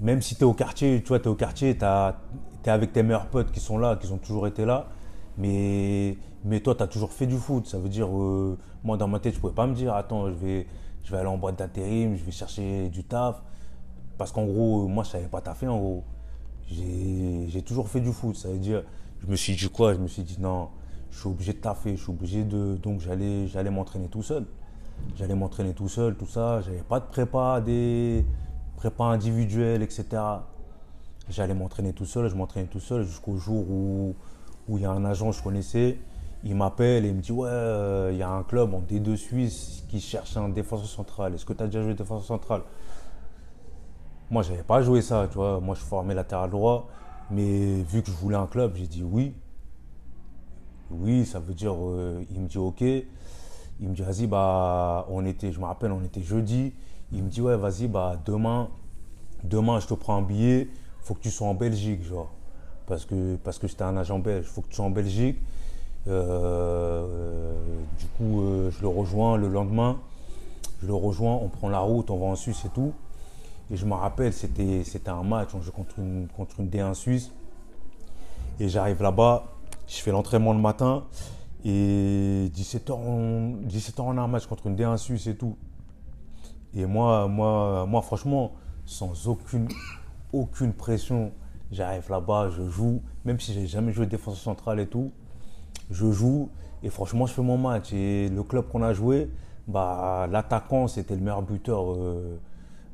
[0.00, 3.02] Même si tu es au quartier, tu vois, es au quartier, tu es avec tes
[3.02, 4.88] meilleurs potes qui sont là, qui ont toujours été là.
[5.36, 7.66] Mais, mais toi, tu as toujours fait du foot.
[7.66, 10.28] Ça veut dire, euh, moi, dans ma tête, je ne pouvais pas me dire, attends,
[10.28, 10.66] je vais,
[11.04, 13.42] je vais aller en boîte d'intérim, je vais chercher du taf.
[14.18, 16.04] Parce qu'en gros, moi, je savais pas taffer, en gros.
[16.68, 18.36] j'ai toujours fait du foot.
[18.36, 18.82] Ça veut dire,
[19.20, 19.94] je me suis dit quoi?
[19.94, 20.68] Je me suis dit non,
[21.10, 22.76] je suis obligé de taffer, je suis obligé de.
[22.76, 24.44] Donc j'allais m'entraîner tout seul.
[25.16, 26.60] J'allais m'entraîner tout seul, tout ça.
[26.60, 28.24] J'avais pas de prépa, des
[28.76, 30.06] prépa individuels, etc.
[31.28, 34.14] J'allais m'entraîner tout seul, je m'entraînais tout seul jusqu'au jour où
[34.68, 35.98] il y a un agent que je connaissais.
[36.44, 39.16] Il m'appelle et il me dit Ouais, euh, il y a un club en D2
[39.16, 41.34] Suisse qui cherche un défenseur central.
[41.34, 42.62] Est-ce que tu as déjà joué défenseur central?
[44.30, 45.58] Moi, je n'avais pas joué ça, tu vois.
[45.60, 46.88] Moi, je formais latéral droit.
[47.30, 49.34] Mais vu que je voulais un club, j'ai dit oui.
[50.90, 52.84] Oui, ça veut dire, euh, il me dit ok.
[53.80, 56.72] Il me dit, vas-y, bah, on était, je me rappelle, on était jeudi.
[57.12, 58.68] Il me dit, ouais, vas-y, bah, demain,
[59.44, 60.68] demain, je te prends un billet.
[61.00, 62.30] faut que tu sois en Belgique, genre.
[62.86, 64.46] Parce que, parce que j'étais un agent belge.
[64.46, 65.38] faut que tu sois en Belgique.
[66.08, 67.54] Euh,
[67.98, 69.98] du coup, je le rejoins le lendemain.
[70.82, 72.92] Je le rejoins, on prend la route, on va en Suisse et tout.
[73.70, 76.94] Et je me rappelle, c'était, c'était un match, on joue contre une, contre une D1
[76.94, 77.30] Suisse.
[78.60, 79.44] Et j'arrive là-bas,
[79.86, 81.04] je fais l'entraînement le matin.
[81.64, 85.56] Et 17h, on, 17h, on a un match contre une D1 Suisse et tout.
[86.74, 88.52] Et moi, moi, moi franchement,
[88.84, 89.68] sans aucune,
[90.32, 91.32] aucune pression,
[91.72, 93.02] j'arrive là-bas, je joue.
[93.24, 95.10] Même si j'ai jamais joué défenseur central et tout,
[95.90, 96.50] je joue.
[96.82, 97.92] Et franchement, je fais mon match.
[97.92, 99.30] Et le club qu'on a joué,
[99.66, 101.92] bah, l'attaquant, c'était le meilleur buteur.
[101.92, 102.38] Euh,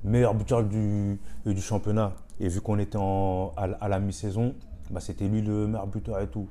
[0.04, 2.12] meilleur buteur du, du championnat.
[2.40, 4.54] Et vu qu'on était en, à, la mi-saison,
[4.90, 6.46] bah, c'était lui le meilleur buteur et tout.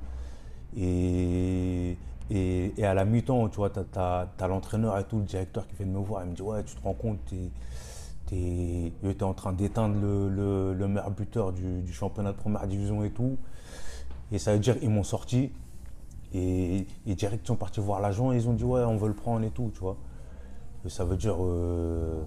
[0.76, 1.96] Et,
[2.30, 5.86] et, à la mi-temps, tu vois, tu as, l'entraîneur et tout, le directeur qui vient
[5.86, 6.24] de me voir.
[6.24, 10.88] Il me dit Ouais, tu te rends compte, tu es, en train d'éteindre le, le,
[10.88, 13.36] meilleur buteur du, du, championnat de première division et tout.
[14.32, 15.52] Et ça veut dire ils m'ont sorti.
[16.32, 19.08] Et, et direct, ils sont partis voir l'agent et ils ont dit Ouais, on veut
[19.08, 19.96] le prendre et tout, tu vois.
[20.84, 21.36] Et ça veut dire.
[21.40, 22.22] Euh,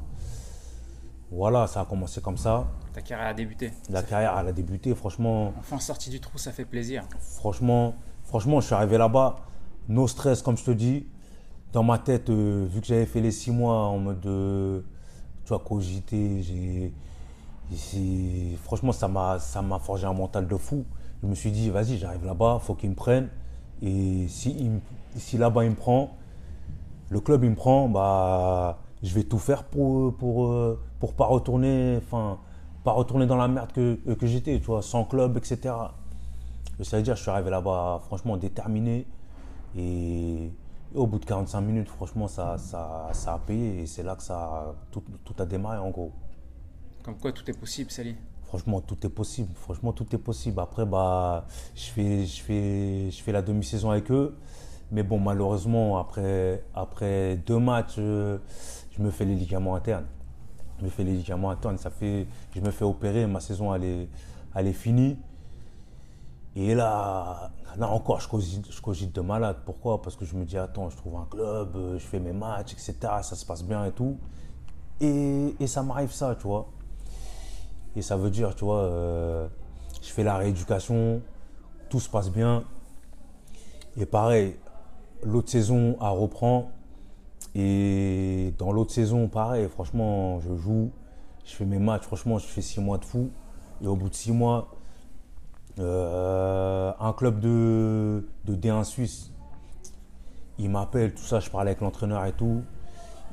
[1.30, 2.68] voilà, ça a commencé comme ça.
[2.94, 3.72] Ta carrière a débuté.
[3.90, 5.54] La carrière, elle a débuté, franchement.
[5.60, 7.04] Enfin, sorti du trou, ça fait plaisir.
[7.20, 7.96] Franchement,
[8.28, 9.38] franchement, je suis arrivé là-bas,
[9.90, 11.08] no stress, comme je te dis.
[11.74, 14.86] Dans ma tête, euh, vu que j'avais fait les six mois en mode, de,
[15.44, 16.94] tu vois, cogité, j'ai,
[18.64, 19.40] franchement, ça m'a,
[19.80, 20.86] forgé un mental de fou.
[21.22, 23.30] Je me suis dit, vas-y, j'arrive là-bas, faut qu'il me prenne.
[23.82, 24.72] Et si,
[25.16, 26.16] si là-bas il me prend,
[27.10, 31.26] le club il me prend, bah, je vais tout faire pour, pour, euh, pour pas
[31.26, 32.40] retourner, enfin,
[32.84, 35.74] pas retourner dans la merde que, que j'étais, tu vois, sans club, etc.
[36.84, 39.08] Ça veut dire, je suis arrivé là-bas, franchement, déterminé.
[39.76, 40.52] Et,
[40.96, 43.82] au bout de 45 minutes, franchement, ça, ça, ça a payé.
[43.82, 46.12] Et c'est là que ça, tout, tout, a démarré, en gros.
[47.04, 49.50] Comme quoi, tout est possible, Sally Franchement, tout est possible.
[49.56, 50.60] Franchement, tout est possible.
[50.60, 54.38] Après, bah, je fais, je fais, je fais la demi-saison avec eux.
[54.92, 58.38] Mais bon, malheureusement, après, après deux matchs, euh,
[58.92, 60.06] je me fais les ligaments internes.
[60.80, 61.78] Je me fais les ligaments internes.
[61.78, 64.10] Ça fait, je me fais opérer, ma saison elle est,
[64.56, 65.18] elle est finie.
[66.60, 69.58] Et là, là encore, je cogite, je cogite de malade.
[69.64, 70.02] Pourquoi?
[70.02, 72.74] Parce que je me dis, attends, je trouve un club, euh, je fais mes matchs,
[72.74, 72.96] etc.
[73.22, 74.18] Ça se passe bien et tout.
[75.00, 76.68] Et, et ça m'arrive ça, tu vois.
[77.96, 79.48] Et ça veut dire, tu vois, euh,
[80.02, 81.22] je fais la rééducation,
[81.92, 82.64] tout se passe bien.
[83.96, 84.56] Et pareil,
[85.24, 86.72] l'autre saison, elle reprend.
[87.54, 90.90] Et dans l'autre saison, pareil, franchement, je joue,
[91.46, 93.30] je fais mes matchs, franchement, je fais six mois de fou.
[93.80, 94.70] Et au bout de six mois,
[95.80, 99.32] euh, un club de, de D1 Suisse,
[100.60, 102.64] il m'appelle, tout ça, je parlais avec l'entraîneur et tout.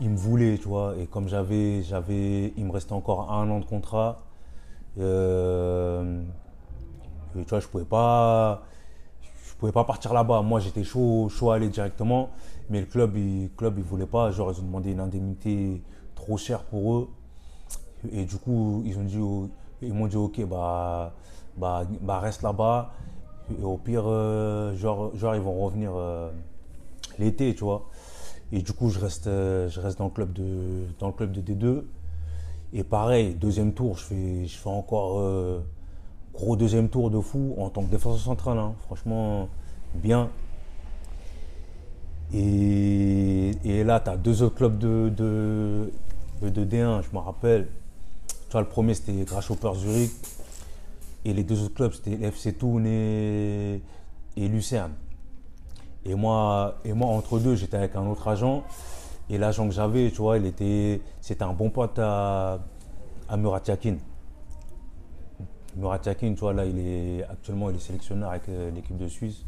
[0.00, 3.60] Il me voulait, tu vois, et comme j'avais, j'avais, il me restait encore un an
[3.60, 4.24] de contrat,
[4.98, 6.22] euh,
[7.32, 8.62] tu vois, je pouvais pas,
[9.22, 10.42] je pouvais pas partir là-bas.
[10.42, 12.30] Moi, j'étais chaud, chaud à aller directement.
[12.70, 14.30] Mais le club, il, club, voulait pas.
[14.30, 15.82] Genre, ils ont demandé une indemnité
[16.14, 17.08] trop chère pour eux.
[18.12, 19.20] Et du coup, ils dit,
[19.82, 21.14] ils m'ont dit, ok, bah,
[21.56, 22.92] bah, bah reste là-bas.
[23.50, 26.30] Et au pire, euh, genre, genre, ils vont revenir euh,
[27.18, 27.88] l'été, tu vois.
[28.52, 31.32] Et du coup, je reste, euh, je reste dans le club de, dans le club
[31.32, 31.84] de D2.
[32.72, 35.22] Et pareil, deuxième tour, je fais, je fais encore
[36.34, 38.58] gros deuxième tour de fou en tant que défenseur central.
[38.58, 38.74] Hein.
[38.86, 39.48] Franchement,
[39.94, 40.30] bien.
[42.32, 45.90] Et, là, tu as deux autres clubs de, de,
[46.42, 47.68] de D1, je me rappelle.
[48.26, 50.10] Tu vois, le premier, c'était Grasshopper Zurich.
[51.24, 53.80] Et les deux autres clubs, c'était FC Thun et,
[54.36, 54.92] Lucerne.
[56.04, 58.62] Et moi, et moi, entre deux, j'étais avec un autre agent.
[59.30, 62.58] Et l'agent que j'avais, tu vois, il était, c'était un bon pote à,
[63.28, 63.96] à Murat Yakin.
[65.76, 69.08] Murat Yakin, tu vois, là, il est, actuellement, il est sélectionneur avec euh, l'équipe de
[69.08, 69.46] Suisse.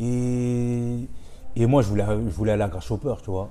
[0.00, 1.08] Et,
[1.54, 3.50] et moi, je voulais, je voulais aller à Grasshopper, tu vois.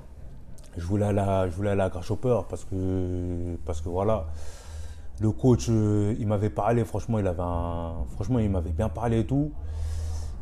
[0.78, 4.26] Je voulais aller à, je voulais Grasshopper parce que, parce que voilà,
[5.20, 7.42] le coach, euh, il m'avait parlé, franchement, il avait
[8.16, 9.52] franchement, il m'avait bien parlé et tout.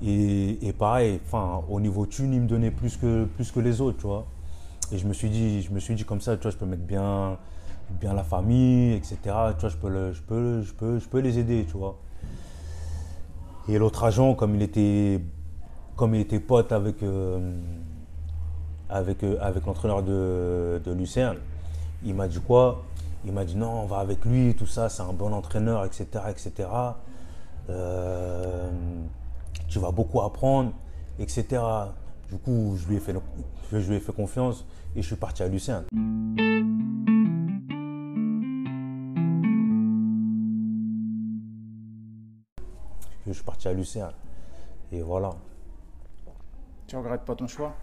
[0.05, 3.99] Et, pareil, enfin, au niveau thune, il me donnait plus que, plus que les autres,
[3.99, 4.25] tu vois.
[4.91, 6.65] Et je me suis dit, je me suis dit comme ça, tu vois, je peux
[6.65, 7.37] mettre bien,
[8.01, 9.17] bien la famille, etc.
[9.23, 11.97] Tu vois, je peux, je peux, je peux, je peux les aider, tu vois.
[13.69, 15.21] Et l'autre agent, comme il était,
[15.95, 17.53] comme il était pote avec, euh,
[18.91, 21.37] euh, avec l'entraîneur de, de Lucerne,
[22.03, 22.83] il m'a dit quoi?
[23.25, 26.05] Il m'a dit non, on va avec lui, tout ça, c'est un bon entraîneur, etc.
[26.29, 26.69] etc.
[27.69, 28.69] Euh,
[29.69, 30.73] tu vas beaucoup apprendre,
[31.19, 31.61] etc.
[32.29, 33.15] Du coup, je lui ai fait,
[33.71, 35.85] je lui ai fait confiance et je suis parti à Lucerne.
[43.25, 44.13] Je suis parti à Lucerne.
[44.91, 45.31] Et voilà.
[46.87, 47.73] Tu regrettes pas ton choix?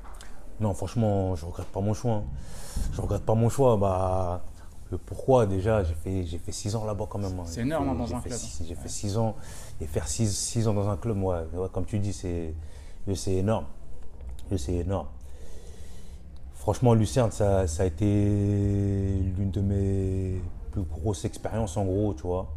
[0.61, 2.16] Non, franchement, je regrette pas mon choix.
[2.16, 2.24] Hein.
[2.92, 3.76] Je regrette pas mon choix.
[3.79, 4.42] Bah,
[4.96, 7.38] pourquoi déjà J'ai fait, j'ai fait six ans là-bas quand même.
[7.38, 7.44] Hein.
[7.46, 8.38] C'est énorme hein, dans un club.
[8.66, 9.37] J'ai fait six ans.
[9.81, 12.55] Et faire six, six ans dans un club, ouais, comme tu dis, c'est,
[13.14, 13.66] c'est énorme.
[14.57, 15.07] C'est énorme.
[16.55, 22.22] Franchement, Lucerne, ça, ça a été l'une de mes plus grosses expériences en gros, tu
[22.22, 22.48] vois.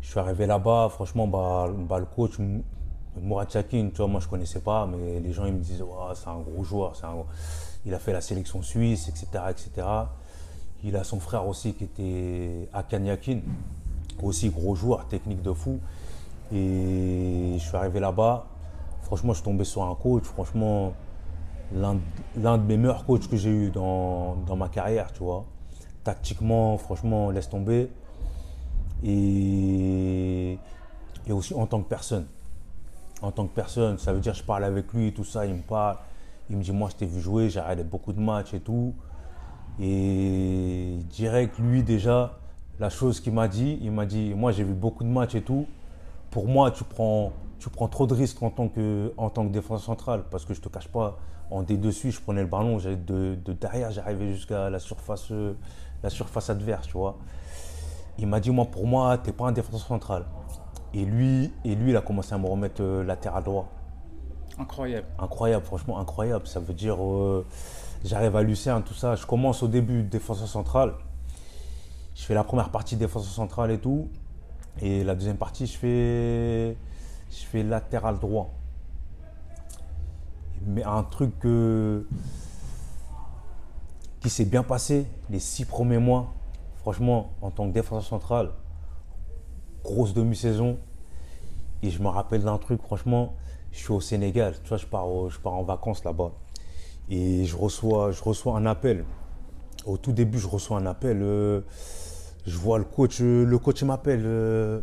[0.00, 2.38] Je suis arrivé là-bas, franchement, bah, bah, le coach,
[3.20, 6.28] Mourad Chakin, tu vois, moi je connaissais pas, mais les gens ils me disaient, c'est
[6.28, 6.94] un gros joueur,
[7.84, 9.86] il a fait la sélection suisse, etc., etc.
[10.84, 13.40] Il a son frère aussi qui était à Kanyakin,
[14.22, 15.80] aussi gros joueur, technique de fou.
[16.52, 18.46] Et je suis arrivé là-bas,
[19.02, 20.94] franchement, je suis tombé sur un coach, franchement,
[21.74, 21.94] l'un
[22.58, 25.44] de mes meilleurs coachs que j'ai eu dans, ma carrière, tu vois.
[26.04, 27.90] Tactiquement, franchement, laisse tomber
[29.04, 30.58] et,
[31.26, 32.26] et aussi en tant que personne.
[33.20, 35.62] En tant que personne, ça veut dire je parle avec lui tout ça, il me
[35.62, 35.96] parle,
[36.48, 38.94] il me dit moi je t'ai vu jouer, j'ai regardé beaucoup de matchs et tout.
[39.80, 42.38] Et direct, lui déjà,
[42.80, 45.42] la chose qu'il m'a dit, il m'a dit moi j'ai vu beaucoup de matchs et
[45.42, 45.66] tout.
[46.30, 49.52] Pour moi, tu prends, tu prends trop de risques en tant que, en tant que
[49.52, 51.18] défenseur central parce que je te cache pas,
[51.50, 55.32] en D2 je prenais le ballon, de, de derrière, j'arrivais jusqu'à la surface,
[56.02, 57.16] la surface adverse, tu vois
[58.18, 60.24] il m'a dit, moi, pour moi, tu n'es pas un défenseur central.
[60.92, 63.68] Et lui, et lui, il a commencé à me remettre euh, latéral droit.
[64.58, 65.06] Incroyable.
[65.18, 66.46] Incroyable, franchement incroyable.
[66.46, 67.46] Ça veut dire, euh,
[68.04, 69.14] j'arrive à Lucerne, tout ça.
[69.14, 70.94] Je commence au début défenseur central.
[72.14, 74.08] Je fais la première partie défenseur central et tout.
[74.80, 76.76] Et la deuxième partie, je fais,
[77.30, 78.52] je fais latéral droit.
[80.66, 81.32] Mais un truc
[84.20, 86.32] qui s'est bien passé les six premiers mois,
[86.80, 88.50] franchement, en tant que défenseur central,
[89.84, 90.78] grosse demi-saison.
[91.82, 93.34] Et je me rappelle d'un truc, franchement,
[93.70, 96.32] je suis au Sénégal, tu vois, je pars, je pars en vacances là-bas.
[97.10, 99.04] Et je reçois, je reçois un appel.
[99.86, 101.20] Au tout début, je reçois un appel.
[101.22, 101.60] Euh,
[102.46, 104.22] je vois le coach, euh, le coach m'appelle.
[104.24, 104.80] Euh,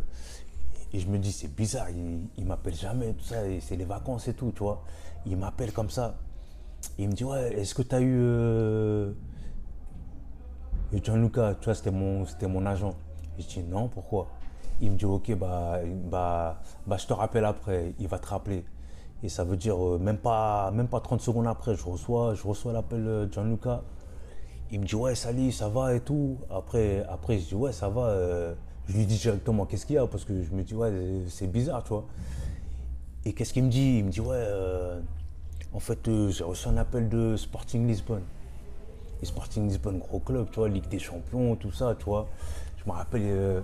[0.92, 4.28] et je me dis, c'est bizarre, il, il m'appelle jamais, tout ça, c'est les vacances
[4.28, 4.82] et tout, tu vois.
[5.26, 6.16] Il m'appelle comme ça.
[6.98, 9.14] Il me dit, ouais, est-ce que tu as eu
[10.92, 12.94] et Gianluca, tu vois, c'était mon, mon agent.
[13.38, 14.28] Je dis non, pourquoi?
[14.80, 18.64] Il me dit ok, bah, bah, bah, je te rappelle après, il va te rappeler.
[19.22, 22.46] Et ça veut dire euh, même, pas, même pas 30 secondes après, je reçois, je
[22.46, 23.82] reçois l'appel de Gianluca.
[24.70, 26.38] Il me dit ouais, salut, ça va et tout.
[26.50, 28.06] Après, après je dis ouais, ça va.
[28.06, 28.54] Euh,
[28.88, 30.06] je lui dis directement qu'est-ce qu'il y a?
[30.06, 30.92] Parce que je me dis ouais,
[31.28, 32.06] c'est bizarre, tu vois.
[33.24, 33.98] Et qu'est-ce qu'il me dit?
[33.98, 35.00] Il me dit ouais, euh,
[35.72, 38.22] en fait, j'ai reçu un appel de Sporting Lisbonne.
[39.22, 42.28] Et Sporting Lisbonne, gros club, tu vois, Ligue des Champions, tout ça, tu vois.
[42.76, 43.60] Je me rappelle, euh,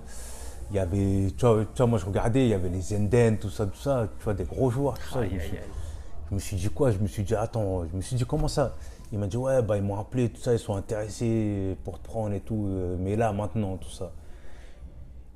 [0.70, 3.66] il y avait, tu vois, moi je regardais, il y avait les Zenden, tout ça,
[3.66, 5.20] tout ça, tu vois, des gros joueurs, tout ça.
[5.24, 6.90] Je me, suis, dit quoi?
[6.90, 8.74] Je me suis dit, attends, je me suis dit, comment ça?
[9.12, 12.06] Il m'a dit, ouais, bah, ils m'ont appelé, tout ça, ils sont intéressés pour te
[12.06, 14.12] prendre et tout, euh, mais là, maintenant, tout ça.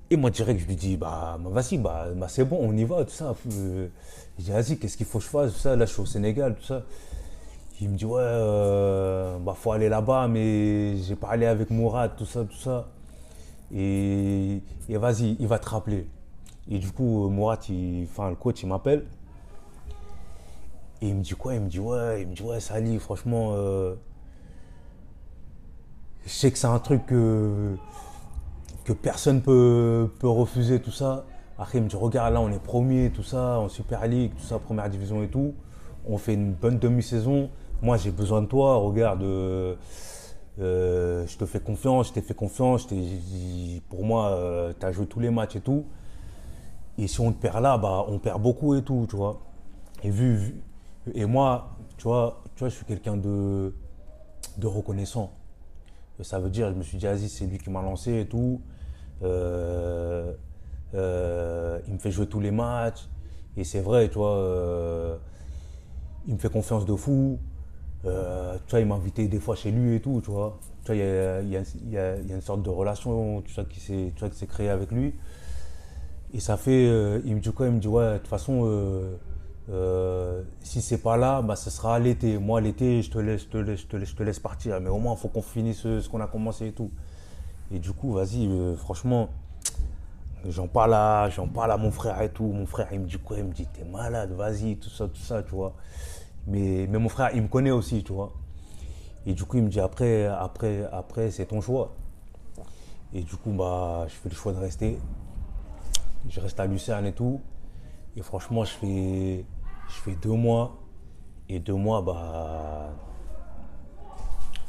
[0.09, 2.85] Et moi, direct, je lui dis, bah, bah vas-y, bah, bah c'est bon, on y
[2.85, 3.35] va, tout ça.
[3.53, 3.89] Euh,
[4.39, 6.07] je dis, vas-y, qu'est-ce qu'il faut que je fasse, tout ça, là, je suis au
[6.07, 6.83] Sénégal, tout ça.
[7.81, 12.25] Il me dit ouais, euh, bah faut aller là-bas, mais j'ai parlé avec Mourad, tout
[12.25, 12.87] ça, tout ça.
[13.75, 16.09] Et, vas-y, il va te rappeler.
[16.69, 19.05] Et du coup, Mourad, il, enfin, le coach, il m'appelle.
[21.03, 21.55] Et il me dit quoi?
[21.55, 23.95] Il me dit ouais, il me dit ouais, Sali, franchement, euh,
[26.25, 27.77] je sais que c'est un truc que,
[28.85, 31.27] que personne peut, peut refuser, tout ça.
[31.59, 34.45] Après, il me dit regarde, là, on est premier, tout ça, en Super League, tout
[34.45, 35.55] ça, première division et tout.
[36.09, 37.51] On fait une bonne demi-saison
[37.83, 39.75] moi j'ai besoin de toi, regarde, euh,
[40.59, 42.87] euh, je te fais confiance, je t'ai fait confiance,
[43.89, 45.85] pour moi, euh, tu as joué tous les matchs et tout.
[46.99, 49.41] Et si on te perd là, bah, on perd beaucoup et tout, tu vois.
[50.03, 50.63] Et vu,
[51.15, 53.75] et moi, tu vois, tu vois, je suis quelqu'un de,
[54.57, 55.33] de reconnaissant.
[56.23, 58.63] ça veut dire, je me suis dit, vas-y, c'est lui qui m'a lancé et tout.
[59.23, 60.33] Euh,
[60.95, 63.09] euh, il me fait jouer tous les matchs.
[63.59, 65.19] Et c'est vrai, tu vois,
[66.27, 67.39] il me fait confiance de fou.
[68.07, 70.59] Euh, tu vois, il m'a invité des fois chez lui et tout, tu vois.
[70.85, 74.91] Tu vois, il y a, une sorte de relation tu vois, qui s'est créée avec
[74.93, 75.15] lui.
[76.37, 77.67] Et ça fait, euh, il me dit quoi?
[77.67, 79.17] Il me dit, ouais, de toute façon, euh,
[79.71, 82.39] euh, si c'est pas là, bah, ce sera l'été.
[82.39, 84.81] Moi, l'été, je te laisse, je te laisse, je te laisse, partir.
[84.81, 86.91] Mais au moins, il faut qu'on finisse ce, qu'on a commencé et tout.
[87.73, 89.31] Et du coup, vas-y, franchement,
[90.49, 92.45] j'en parle, à, j'en parle à mon frère et tout.
[92.45, 93.39] Mon frère, il me dit quoi?
[93.39, 95.75] Il me dit, t'es malade, vas-y, tout ça, tout ça, tu vois.
[96.47, 98.33] Mais, mais mon frère, il me connaît aussi, tu vois.
[99.27, 101.95] Et du coup, il me dit, après, après, après c'est ton choix.
[103.13, 104.99] Et du coup, bah, je fais le choix de rester.
[106.29, 107.41] Je reste à Lucerne et tout.
[108.17, 109.45] Et franchement, je fais,
[109.89, 110.77] je fais deux mois.
[111.49, 112.91] Et deux mois, bah,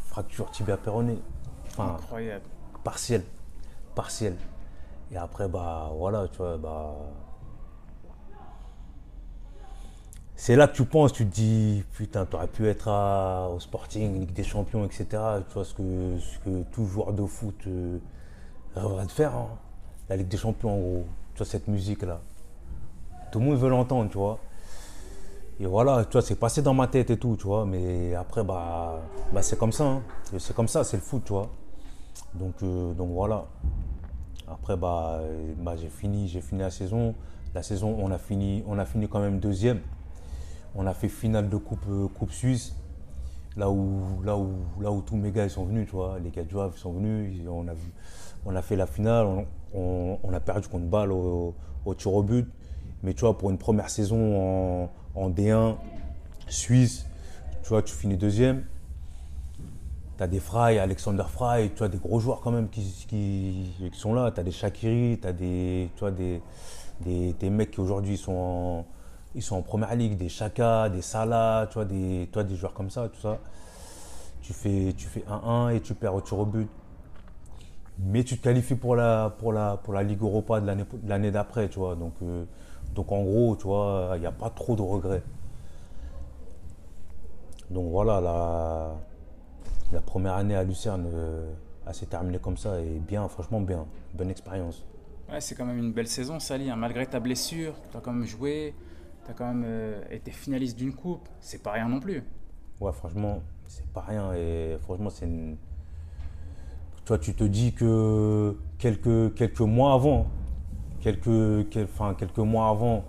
[0.07, 1.17] fracture tibia péroné.
[1.69, 2.45] Enfin, Incroyable.
[2.83, 3.23] partiel.
[3.95, 4.35] Partiel.
[5.11, 6.95] Et après, bah, voilà, tu vois, bah.
[10.39, 12.87] C'est là que tu penses, tu te dis, putain, t'aurais pu être
[13.53, 15.05] au Sporting, Ligue des Champions, etc.
[15.47, 17.97] Tu vois, ce que, tout joueur de foot euh,
[18.75, 19.35] rêverait de faire.
[19.35, 19.47] hein.
[20.09, 21.05] La Ligue des Champions, en gros.
[21.33, 22.21] Tu vois, cette musique-là.
[23.31, 24.37] Tout le monde veut l'entendre, tu vois.
[25.59, 27.65] Et voilà, tu vois, c'est passé dans ma tête et tout, tu vois.
[27.65, 28.99] Mais après, bah,
[29.33, 29.85] bah c'est comme ça.
[29.85, 30.03] hein.
[30.37, 31.49] C'est comme ça, c'est le foot, tu vois.
[32.35, 33.45] Donc, euh, donc voilà.
[34.47, 35.19] Après, bah,
[35.57, 37.15] bah, j'ai fini, j'ai fini la saison.
[37.55, 39.81] La saison, on a fini, on a fini quand même deuxième.
[40.79, 42.75] On a fait finale de coupe, euh, coupe suisse.
[43.57, 46.19] Là où, là, où, là où tous mes gars ils sont venus, tu vois.
[46.19, 47.41] Les gars de sont venus.
[47.49, 47.71] On a,
[48.45, 49.25] on a fait la finale.
[49.73, 52.47] On, a perdu contre Bâle au, au tir au but.
[53.01, 55.77] Mais tu vois, pour une première saison en, en D1
[56.47, 57.07] suisse,
[57.63, 58.63] tu vois, tu finis deuxième.
[60.17, 63.89] Tu as des Fry, Alexander Fry, tu as des gros joueurs quand même qui, qui,
[63.91, 64.29] qui sont là.
[64.29, 66.39] Tu as des Shakiri, tu as des, tu vois, des,
[67.01, 68.85] des, des mecs qui aujourd'hui sont en,
[69.35, 72.55] ils sont en première ligue, des Chaka, des Salah, tu vois, des, tu vois, des
[72.55, 73.37] joueurs comme ça, tout ça.
[74.41, 76.69] Tu fais, tu fais 1-1 et tu perds au tir au but.
[77.99, 80.71] Mais tu te qualifies pour la, pour la, pour la Ligue Europa de
[81.07, 81.95] l'année d'après, tu vois.
[81.95, 82.45] Donc, euh,
[82.95, 85.23] donc en gros, tu vois, il n'y a pas trop de regrets.
[87.69, 88.95] Donc voilà, la,
[89.91, 91.51] la première année à Lucerne, euh,
[91.85, 93.85] elle s'est terminée comme ça et bien, franchement bien.
[94.13, 94.83] Bonne expérience.
[95.29, 96.69] Ouais, c'est quand même une belle saison, Sali.
[96.69, 96.77] hein.
[96.77, 98.73] Malgré ta blessure, tu as quand même joué,
[99.27, 101.27] tu as quand même euh, été finaliste d'une coupe.
[101.39, 102.23] C'est pas rien non plus.
[102.79, 104.33] Ouais, franchement, c'est pas rien.
[104.33, 105.57] Et franchement, c'est une.
[107.05, 110.27] Toi, tu te dis que quelques, quelques mois avant,
[111.01, 113.03] quelques, quelques mois avant,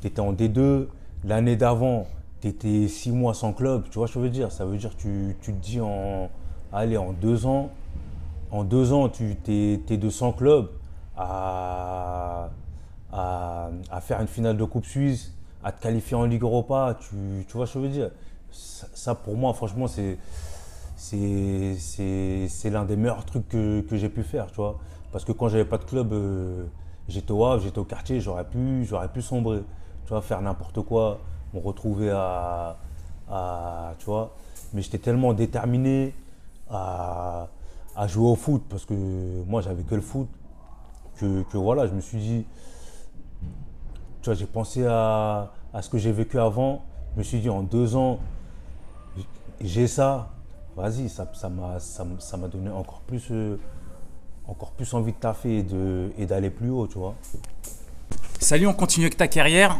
[0.00, 0.88] tu étais en D2.
[1.24, 2.06] L'année d'avant,
[2.40, 3.84] tu étais six mois sans club.
[3.90, 4.50] Tu vois ce que je veux dire?
[4.52, 6.30] Ça veut dire que tu, tu te dis en.
[6.72, 7.70] Allez, en deux ans,
[8.50, 10.70] en deux ans, tu t'es, t'es de 100 clubs
[11.16, 12.50] à,
[13.12, 16.96] à, à faire une finale de Coupe Suisse, à te qualifier en Ligue Europa.
[17.00, 18.10] Tu, tu vois ce que je veux dire?
[18.50, 20.18] Ça, pour moi, franchement, c'est,
[20.96, 24.78] c'est, l'un des meilleurs trucs que, que j'ai pu faire, tu vois?
[25.12, 26.64] Parce que quand j'avais pas de club, euh,
[27.08, 29.62] j'étais au Havre, j'étais au quartier, j'aurais pu, pu sombrer,
[30.04, 31.18] tu vois, faire n'importe quoi,
[31.54, 32.76] me retrouver à,
[33.28, 34.34] à tu vois?
[34.72, 36.14] Mais j'étais tellement déterminé
[36.68, 37.48] à,
[37.96, 40.28] à jouer au foot, parce que moi, j'avais que le foot,
[41.18, 42.46] que, que voilà, je me suis dit,
[44.22, 46.82] tu vois, j'ai pensé à, à ce que j'ai vécu avant.
[47.14, 48.18] Je me suis dit, en deux ans,
[49.60, 50.30] j'ai ça.
[50.76, 53.56] Vas-y, ça m'a ça, donné encore plus, euh,
[54.46, 57.14] encore plus envie de taffer et de- et d'aller plus haut, tu vois.
[58.38, 59.78] Salut, on continue avec ta carrière.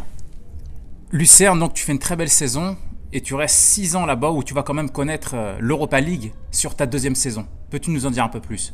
[1.11, 2.77] Lucerne, donc tu fais une très belle saison
[3.13, 6.33] et tu restes 6 ans là-bas où tu vas quand même connaître euh, l'Europa League
[6.51, 7.45] sur ta deuxième saison.
[7.69, 8.73] Peux-tu nous en dire un peu plus?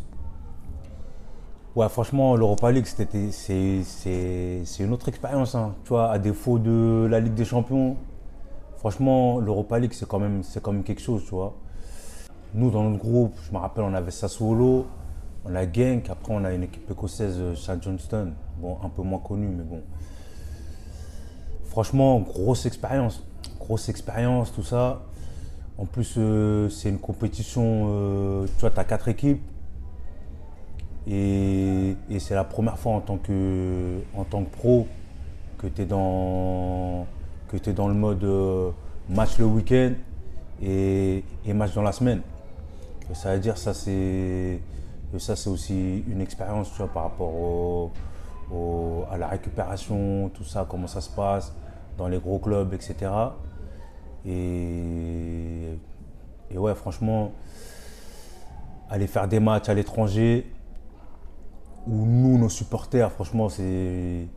[1.78, 3.84] Ouais, franchement, l'Europa League, c'est,
[4.80, 5.54] une autre expérience.
[5.54, 5.76] hein.
[5.84, 7.98] Tu vois, à défaut de la Ligue des Champions,
[8.78, 11.54] franchement, l'Europa League, c'est quand, même, quand même quelque chose, tu vois.
[12.56, 14.88] Nous, dans notre groupe, je me rappelle, on avait Sassuolo,
[15.46, 17.84] on a Genk, après on a une équipe écossaise, euh, St.
[17.84, 18.34] Johnston.
[18.60, 19.84] Bon, un peu moins connue, mais bon.
[21.66, 23.24] Franchement, grosse expérience.
[23.60, 25.04] Grosse expérience, tout ça.
[25.78, 29.44] En plus, euh, c'est une compétition, euh, tu vois, tu as quatre équipes.
[31.10, 34.88] Et, c'est la première fois en tant que, en tant que pro
[35.58, 37.08] que tu es, dans
[37.48, 38.72] que dans le mode euh,
[39.10, 39.94] match le week-end
[40.62, 42.22] et, et match dans la semaine.
[43.14, 44.60] Ça veut dire ça c'est
[45.18, 47.92] ça c'est aussi une expérience par rapport
[49.10, 51.54] à la récupération, tout ça, comment ça se passe
[51.98, 53.12] dans les gros clubs, etc.
[54.26, 55.78] Et,
[56.52, 57.32] et ouais, franchement,
[58.90, 60.46] aller faire des matchs à l'étranger,
[61.88, 64.28] où nous, nos supporters, franchement, c'est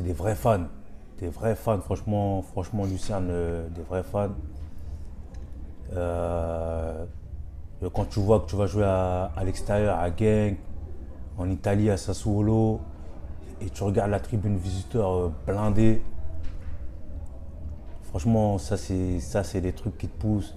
[0.00, 0.66] des vrais fans.
[1.18, 4.30] Des vrais fans, franchement, franchement Lucien, euh, des vrais fans.
[5.94, 7.04] Euh,
[7.92, 10.58] quand tu vois que tu vas jouer à, l'extérieur, à Genk,
[11.36, 12.80] en Italie, à Sassuolo,
[13.60, 16.02] et tu regardes la tribune visiteur euh, blindée,
[18.04, 20.56] franchement, ça c'est des trucs qui te poussent.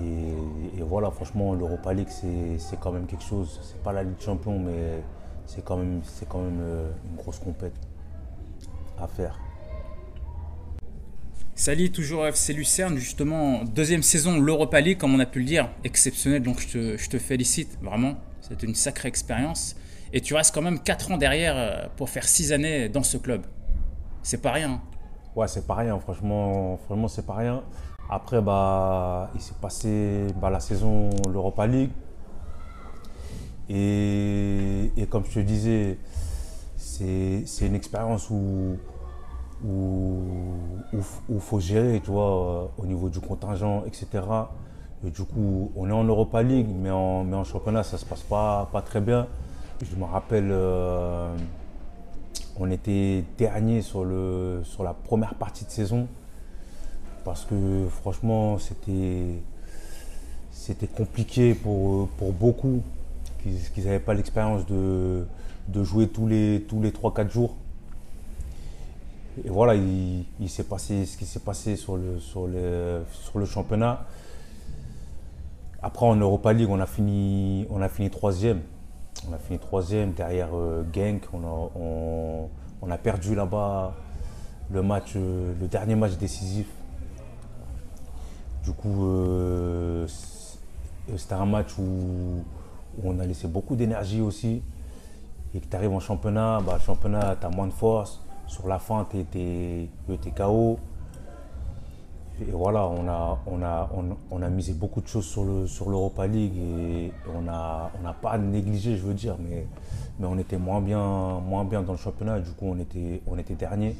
[0.00, 3.60] Et, voilà, franchement, l'Europa League, c'est quand même quelque chose.
[3.62, 5.02] C'est pas la Ligue Champion, mais
[5.46, 7.74] c'est quand même, quand même euh, une grosse compète
[8.98, 9.38] à faire.
[11.54, 15.68] Salut, toujours FC Lucerne, justement, deuxième saison, l'Europa League, comme on a pu le dire,
[15.84, 19.76] exceptionnel, donc je te, félicite, vraiment, c'est une sacrée expérience.
[20.14, 23.16] Et tu restes quand même 4 ans derrière euh, pour faire 6 années dans ce
[23.16, 23.42] club.
[24.22, 24.72] C'est pas rien.
[24.72, 24.80] Hein.
[25.36, 27.62] Ouais, c'est pas rien, franchement, franchement c'est pas rien.
[28.08, 31.90] Après, bah, il s'est passé bah, la saison l'Europa League.
[33.68, 35.98] Et, comme je te disais,
[36.76, 38.76] c'est une expérience où
[40.92, 44.06] il faut gérer, tu vois, au niveau du contingent, etc.
[45.04, 48.00] Et du coup, on est en Europa League, mais en, mais en championnat, ça ne
[48.00, 49.26] se passe pas, pas très bien.
[49.82, 51.34] Je me rappelle, euh,
[52.58, 56.06] on était dernier sur, le, sur la première partie de saison
[57.24, 59.40] parce que franchement, c'était,
[60.50, 62.82] c'était compliqué pour, pour beaucoup
[63.42, 65.24] qui n'avaient pas l'expérience de,
[65.68, 67.56] de, jouer tous les, tous les 3-4 jours.
[69.44, 73.46] Et voilà, il, s'est passé ce qui s'est passé sur le, sur, le, sur le
[73.46, 74.06] championnat.
[75.82, 78.60] Après, en Europa League, on a fini, on a fini troisième.
[79.28, 81.22] On a fini troisième derrière euh, Genk.
[81.32, 82.48] On a, on,
[82.82, 83.94] on a perdu là-bas
[84.70, 86.66] le match, euh, le dernier match décisif
[88.62, 90.06] du coup, euh,
[91.16, 92.44] c'était un match où,
[93.02, 94.62] on a laissé beaucoup d'énergie aussi.
[95.54, 98.20] Et que tu arrives en championnat, bah, championnat, tu as moins de force.
[98.46, 99.88] Sur la fin, tu es,
[100.36, 100.78] KO.
[102.40, 103.90] Et voilà, on a, on, a,
[104.30, 105.44] on, a misé beaucoup de choses sur
[105.90, 109.66] l'Europa sur League et on n'a on pas négligé, je veux dire, mais,
[110.18, 112.40] mais on était moins bien, moins bien dans le championnat.
[112.40, 113.96] Du coup, on était, on était dernier.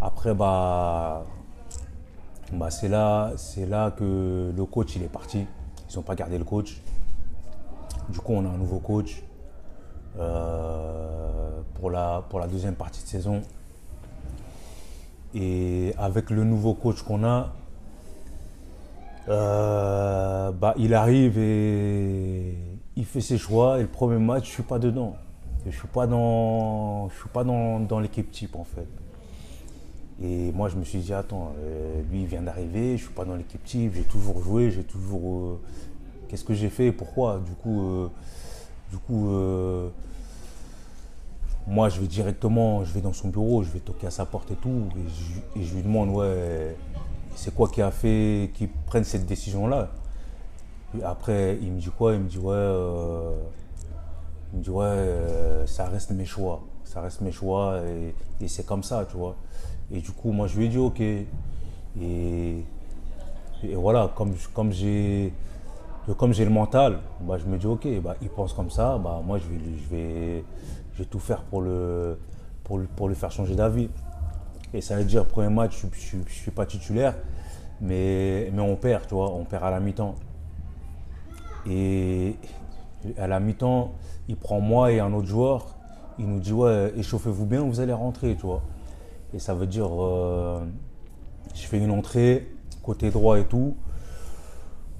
[0.00, 1.24] Après, bah,
[2.52, 3.32] bah, c'est là,
[3.68, 5.46] là que le coach il est parti.
[5.90, 6.80] Ils n'ont pas gardé le coach.
[8.08, 9.22] Du coup, on a un nouveau coach
[10.18, 13.42] euh, pour, la, pour la deuxième partie de saison.
[15.34, 17.52] Et avec le nouveau coach qu'on a,
[19.28, 22.56] euh, bah, il arrive et
[22.96, 23.78] il fait ses choix.
[23.78, 25.16] Et le premier match, je ne suis pas dedans.
[25.64, 27.08] Je ne suis pas dans,
[27.44, 28.86] dans, dans l'équipe type en fait.
[30.22, 33.14] Et moi, je me suis dit, attends, euh, lui, il vient d'arriver, je ne suis
[33.14, 35.38] pas dans l'équipe type, j'ai toujours joué, j'ai toujours.
[35.38, 35.60] Euh,
[36.28, 37.40] qu'est-ce que j'ai fait Pourquoi?
[37.44, 38.08] Du coup, euh,
[38.90, 39.28] du coup
[41.66, 44.50] moi, je vais directement, je vais dans son bureau, je vais toquer à sa porte
[44.50, 44.82] et tout,
[45.56, 46.76] et je, lui demande, ouais,
[47.36, 49.88] c'est quoi qui a fait qu'il prenne cette décision-là?
[51.02, 52.12] Après, il me dit quoi?
[52.12, 52.54] Il me dit, ouais,
[54.52, 57.80] il me dit, ouais, ça reste mes choix, ça reste mes choix,
[58.40, 59.34] et c'est comme ça, tu vois.
[59.94, 61.00] Et du coup, moi, je lui ai dit OK.
[61.00, 62.64] Et,
[63.74, 65.32] voilà, comme, comme j'ai
[66.06, 69.44] le mental, bah, je me dis ok, bah, il pense comme ça, bah, moi je
[69.44, 70.44] vais, je, vais,
[70.92, 72.18] je vais tout faire pour le,
[72.64, 73.88] pour, pour lui faire changer d'avis.
[74.74, 77.14] Et ça veut dire, premier match, je ne suis pas titulaire,
[77.80, 80.16] mais, mais on perd, tu vois, on perd à la mi-temps.
[81.70, 82.34] Et
[83.16, 83.92] à la mi-temps,
[84.28, 85.76] il prend moi et un autre joueur,
[86.18, 88.62] il nous dit ouais, échauffez-vous bien, vous allez rentrer, tu vois.
[89.34, 90.60] Et ça veut dire, euh,
[91.54, 92.46] je fais une entrée,
[92.84, 93.76] côté droit et tout,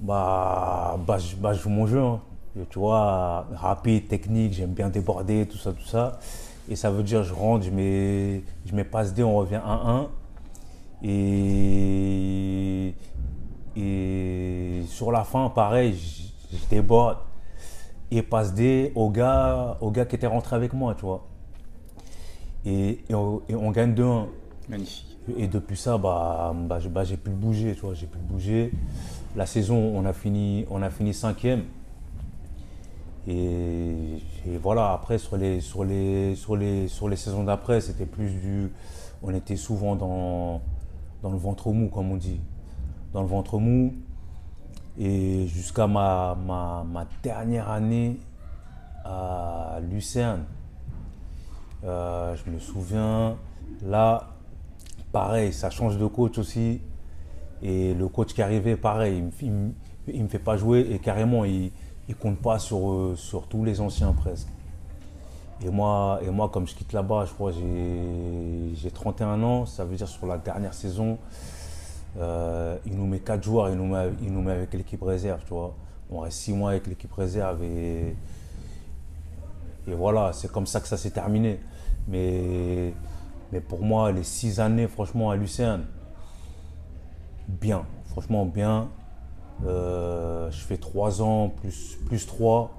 [0.01, 2.01] bah, bah, je, bah, joue mon jeu.
[2.01, 2.19] Hein.
[2.69, 6.19] tu vois, rapide, technique, j'aime bien déborder, tout ça, tout ça.
[6.69, 10.07] Et ça veut dire, je rentre, je mets, je mets passe D, on revient 1-1.
[11.03, 12.93] Et,
[13.77, 17.19] et sur la fin, pareil, je, déborde
[18.11, 21.25] et passe D au gars, au gars qui était rentré avec moi, tu vois
[22.65, 24.27] et, on, gagne 2-1.
[24.69, 25.17] Magnifique.
[25.37, 28.71] Et depuis ça, bah, bah, bah j'ai pu bouger, tu vois, j'ai pu bouger.
[29.35, 31.63] La saison, on a fini, on a fini cinquième.
[33.27, 34.21] Et,
[34.61, 38.71] voilà, après, sur les, sur les, sur les, sur les saisons d'après, c'était plus du.
[39.23, 40.61] On était souvent dans,
[41.23, 42.39] dans le ventre mou, comme on dit.
[43.13, 43.93] Dans le ventre mou.
[44.97, 48.17] Et jusqu'à ma, ma, ma, dernière année
[49.03, 50.45] à Lucerne,
[51.85, 53.37] euh, je me souviens,
[53.83, 54.29] là,
[55.11, 56.81] pareil, ça change de coach aussi.
[57.61, 61.71] Et le coach qui arrivé, pareil, il ne me, fait pas jouer et carrément, il
[62.09, 64.47] ne compte pas sur, euh, sur tous les anciens presque.
[65.63, 69.95] Et moi, et moi, comme je quitte là-bas, je crois j'ai 31 ans, ça veut
[69.95, 71.17] dire sur la dernière saison,
[72.17, 75.41] euh, il nous met 4 joueurs, il nous met, il nous met avec l'équipe réserve,
[75.45, 75.73] tu vois.
[76.11, 78.15] On reste 6 mois avec l'équipe réserve et,
[79.87, 81.59] et voilà, c'est comme ça que ça s'est terminé.
[82.07, 82.93] Mais,
[83.51, 85.85] mais pour moi, les 6 années, franchement, à Lucerne,
[87.47, 88.89] bien, franchement bien.
[89.65, 92.75] Euh, je fais 3 ans plus, plus 3.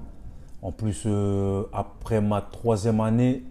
[0.61, 3.43] En plus, euh, après ma troisième année,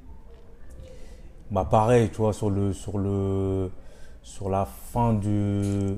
[1.50, 3.70] bah pareil, tu vois, sur, le, sur, le,
[4.22, 5.96] sur la fin de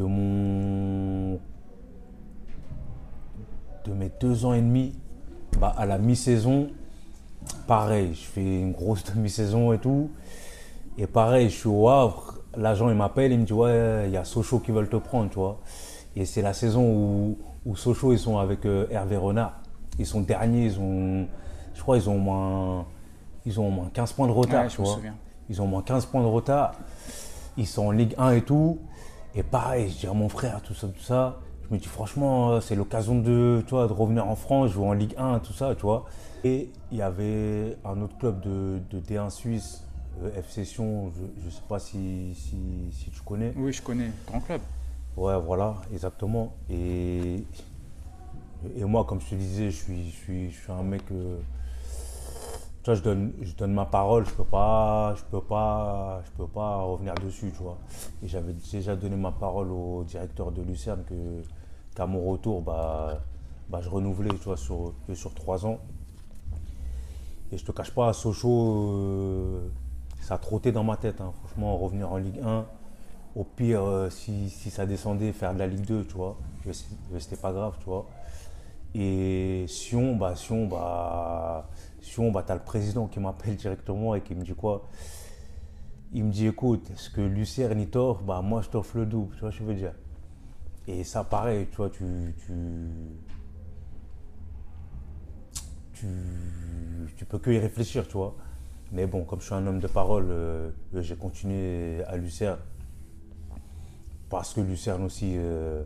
[0.00, 1.38] mon
[3.84, 4.94] de mes deux ans et demi,
[5.60, 6.68] bah à la mi-saison,
[7.66, 10.10] pareil, je fais une grosse demi-saison et tout.
[10.96, 14.16] Et pareil, je suis au Havre, l'agent il m'appelle, il me dit ouais, il y
[14.16, 15.58] a Sochaux qui veulent te prendre, tu vois.
[16.16, 19.60] Et c'est la saison où, où Sochaux ils sont avec euh, Hervé Renard.
[19.98, 21.26] Ils sont derniers, ils ont,
[21.74, 22.86] je crois, ils ont au moins,
[23.46, 24.94] ils ont au moins 15 points de retard, Ouais, tu je me vois.
[24.96, 25.14] souviens.
[25.50, 26.72] Ils ont au moins 15 points de retard.
[27.56, 28.78] Ils sont en Ligue 1 et tout.
[29.34, 31.38] Et pareil, je dis à mon frère, tout ça, tout ça.
[31.68, 34.86] Je me dis, franchement, euh, c'est l'occasion de, tu vois, de revenir en France, jouer
[34.86, 36.04] en Ligue 1, tout ça, tu vois.
[36.44, 39.84] Et il y avait un autre club de, de D1 Suisse,
[40.22, 41.10] euh, FC Sion,
[41.40, 42.56] je ne sais pas si, si,
[42.92, 43.52] si tu connais.
[43.56, 44.10] Oui, je connais.
[44.26, 44.60] Grand club.
[45.16, 46.54] Ouais, voilà, exactement.
[46.70, 47.44] Et,
[48.76, 51.02] et moi, comme je te disais, je suis, je suis, je suis un mec.
[51.10, 51.38] euh,
[52.82, 56.30] tu vois, je donne, je donne ma parole, je peux pas, je peux pas, je
[56.32, 57.78] peux pas revenir dessus, tu vois.
[58.22, 61.14] Et j'avais déjà donné ma parole au directeur de Lucerne que
[61.96, 63.20] qu'à mon retour, bah,
[63.68, 65.78] bah, je renouvelais, tu vois, sur, sur trois ans.
[67.52, 69.68] Et je te cache pas, à Sochaux, euh,
[70.20, 71.20] ça a trotté dans ma tête.
[71.20, 71.32] hein.
[71.44, 72.66] Franchement, revenir en Ligue 1,
[73.36, 76.36] au pire, euh, si, si ça descendait, faire de la Ligue 2, tu vois.
[77.18, 78.06] C'était pas grave, tu vois.
[78.94, 81.68] Et Sion, bah, Sion, bah,
[82.00, 84.88] Sion, bah, t'as le président qui m'appelle directement et qui me dit quoi?
[86.12, 89.40] Il me dit, écoute, est-ce que Lucerne, t'offre Bah, moi, je t'offre le double, tu
[89.40, 89.92] vois ce je veux dire?
[90.86, 92.52] Et ça, pareil, tu vois, tu, tu,
[97.16, 98.36] tu, peux que y réfléchir, tu vois.
[98.92, 102.58] Mais bon, comme je suis un homme de parole, euh, j'ai continué à Lucerne.
[104.30, 105.82] Parce que Lucerne aussi, euh,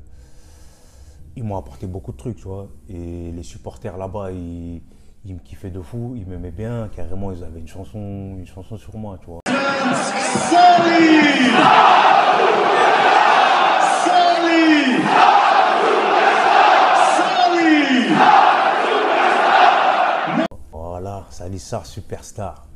[1.37, 2.69] ils m'ont apporté beaucoup de trucs, tu vois.
[2.89, 4.83] Et les supporters là-bas, ils,
[5.25, 6.89] ils me kiffaient de fou, ils m'aimaient bien.
[6.95, 7.99] Carrément, ils avaient une chanson,
[8.39, 9.41] une chanson sur moi, tu vois.
[21.43, 22.69] Salissar superstar.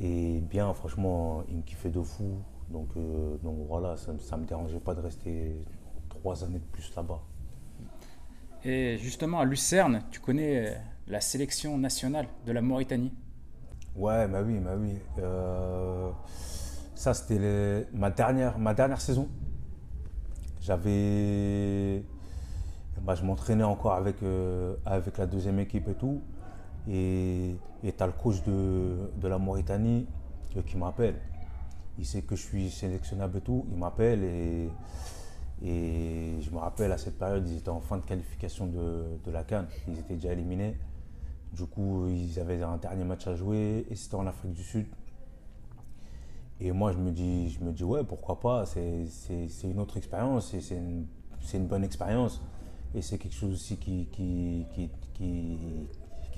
[0.00, 2.38] Et bien, franchement, il me kiffait de fou.
[2.70, 5.54] Donc, euh, donc voilà, ça ne me dérangeait pas de rester
[6.08, 7.20] trois années de plus là-bas.
[8.64, 10.74] Et justement, à Lucerne, tu connais euh,
[11.06, 13.12] la sélection nationale de la Mauritanie.
[13.94, 14.96] Ouais, bah oui, bah oui.
[15.18, 16.10] Euh,
[16.94, 19.28] ça, c'était ma, dernière, ma dernière saison.
[20.62, 22.02] J'avais.
[23.02, 26.22] bah, je m'entraînais encore avec, euh, avec la deuxième équipe et tout.
[26.90, 30.06] Et tu as le coach de, de la Mauritanie
[30.56, 31.16] euh, qui m'appelle.
[31.98, 33.64] Il sait que je suis sélectionnable et tout.
[33.70, 34.68] Il m'appelle et,
[35.64, 39.30] et je me rappelle à cette période, ils étaient en fin de qualification de, de
[39.30, 39.68] la Cannes.
[39.88, 40.76] Ils étaient déjà éliminés.
[41.52, 44.86] Du coup, ils avaient un dernier match à jouer et c'était en Afrique du Sud.
[46.60, 49.06] Et moi, je me dis, je me dis ouais, pourquoi pas, c'est
[49.62, 51.06] une autre expérience, c'est une,
[51.52, 52.42] une bonne expérience.
[52.94, 54.66] Et c'est quelque chose aussi qui, qui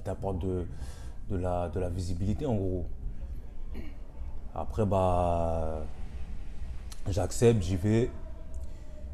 [0.06, 0.66] t'apporte de,
[1.30, 2.86] de, la, de la visibilité, en gros.
[4.54, 5.82] Après, bah,
[7.08, 8.10] j'accepte, j'y vais.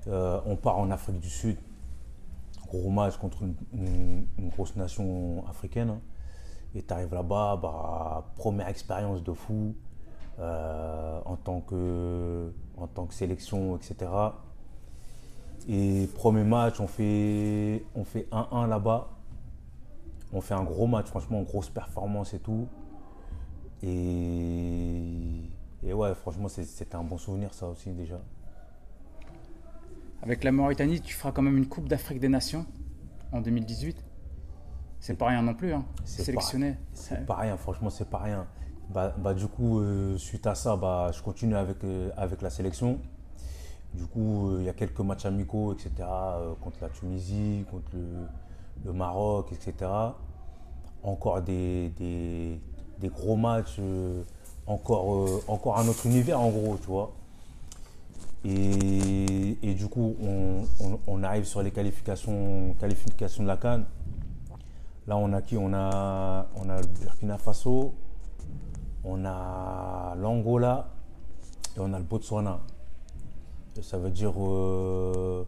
[0.08, 1.56] Euh, on part en Afrique du Sud
[2.72, 5.90] gros match contre une, grosse nation africaine.
[5.90, 6.00] hein.
[6.74, 9.74] Et tu arrives là-bas, bah, première expérience de fou
[10.38, 14.10] euh, en, tant que, en tant que sélection, etc.
[15.68, 19.08] Et premier match, on fait on fait 1-1 là-bas.
[20.32, 22.66] On fait un gros match, franchement, grosse performance et tout.
[23.82, 25.50] Et,
[25.82, 28.20] et ouais, franchement, c'était un bon souvenir, ça aussi, déjà.
[30.22, 32.64] Avec la Mauritanie, tu feras quand même une Coupe d'Afrique des Nations
[33.32, 34.04] en 2018.
[35.00, 35.84] C'est pas rien non plus, hein.
[36.04, 36.76] C'est Sélectionné.
[36.92, 38.46] C'est pas rien, franchement, c'est pas rien.
[38.90, 42.50] Bah, bah, du coup, euh, suite à ça, bah, je continue avec, euh, avec la
[42.50, 43.00] sélection.
[43.94, 45.90] Du coup, euh, il y a quelques matchs amicaux, etc.,
[46.60, 48.26] contre la Tunisie, contre le,
[48.84, 49.90] le Maroc, etc.
[51.02, 51.92] Encore des,
[53.02, 54.22] gros matchs, euh,
[54.66, 57.12] encore, euh, encore un autre univers, en gros, tu vois.
[58.44, 60.16] Et, et du coup,
[61.06, 63.84] on, arrive sur les qualifications, qualifications de la Cannes.
[65.06, 65.56] Là, on a qui?
[65.56, 67.94] On a, on a le Burkina Faso,
[69.04, 70.88] on a l'Angola
[71.76, 72.60] et on a le Botswana.
[73.80, 75.44] Ça veut dire, euh,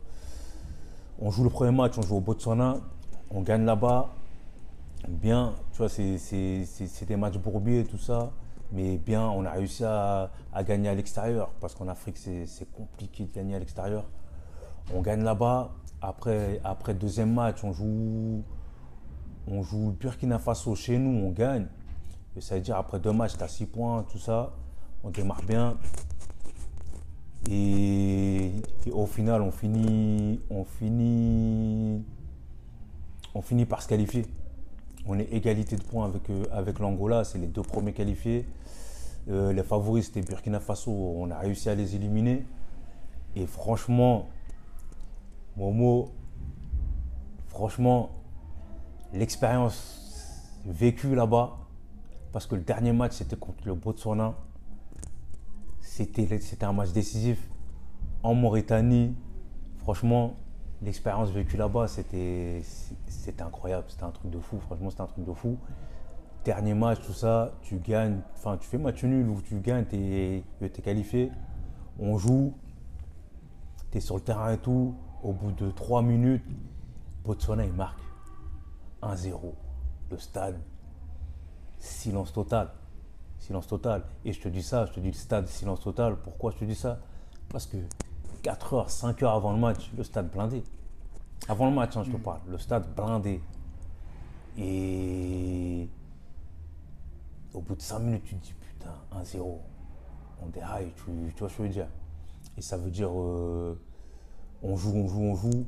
[1.21, 2.79] on joue le premier match, on joue au Botswana,
[3.35, 4.11] on gagne là-bas.
[5.09, 8.31] Bien, tu vois, c'est- des matchs bourbiers et tout ça.
[8.73, 11.51] Mais bien, on a réussi à, à gagner à l'extérieur.
[11.61, 14.05] Parce qu'en Afrique, c'est c'est compliqué de gagner à l'extérieur.
[14.95, 15.73] On gagne là-bas.
[16.01, 18.43] Après, après deuxième match, on joue,
[19.47, 21.67] on joue le Burkina Faso chez nous, on gagne.
[22.37, 24.53] Et ça veut dire après deux matchs, tu as six points, tout ça.
[25.03, 25.77] On démarre bien.
[27.51, 28.47] Et,
[28.87, 32.03] et au final, on finit, on finit,
[33.35, 34.27] on finit par se qualifier.
[35.07, 38.47] On est égalité de points avec, euh, l'Angola, c'est les deux premiers qualifiés.
[39.29, 42.45] Euh, les favoris, c'était Burkina Faso, on a réussi à les éliminer.
[43.37, 44.29] Et franchement,
[45.57, 46.11] Momo,
[47.49, 48.11] franchement,
[49.13, 51.57] l'expérience vécue là-bas,
[52.33, 54.35] parce que le dernier match, c'était contre le Botswana.
[55.81, 57.39] C'était un match décisif
[58.23, 59.15] en Mauritanie.
[59.79, 60.35] Franchement,
[60.85, 62.63] l'expérience vécue là-bas, c'était
[63.41, 63.87] incroyable.
[63.89, 64.59] C'était un truc de fou.
[64.61, 65.57] Franchement, c'était un truc de fou.
[66.45, 68.21] Dernier match, tout ça, tu gagnes.
[68.35, 70.45] Enfin, tu fais match nul ou tu gagnes, tu es,
[70.83, 71.33] qualifié.
[71.99, 72.55] On joue.
[73.91, 74.95] Tu es sur le terrain et tout.
[75.23, 76.45] Au bout de 3 minutes,
[77.25, 78.01] Botswana, il marque
[79.03, 79.55] 1-0.
[80.11, 80.61] Le stade,
[81.79, 82.71] silence total.
[83.39, 84.05] Silence total.
[84.27, 86.17] Et je te dis ça, je te dis le stade, silence total.
[86.17, 86.99] Pourquoi je te dis ça?
[87.49, 87.79] Parce que
[88.45, 90.63] 4 heures, 5 heures avant le match, le stade blindé.
[91.49, 92.41] Avant le match, hein, je te parle.
[92.47, 93.41] Le stade blindé.
[94.59, 95.89] Et
[97.55, 99.59] au bout de 5 minutes, tu te dis putain, 1-0.
[100.43, 101.89] On déraille, tu, tu vois ce que je veux dire?
[102.59, 103.81] Et ça veut dire euh,
[104.63, 105.65] on joue, on joue, on joue.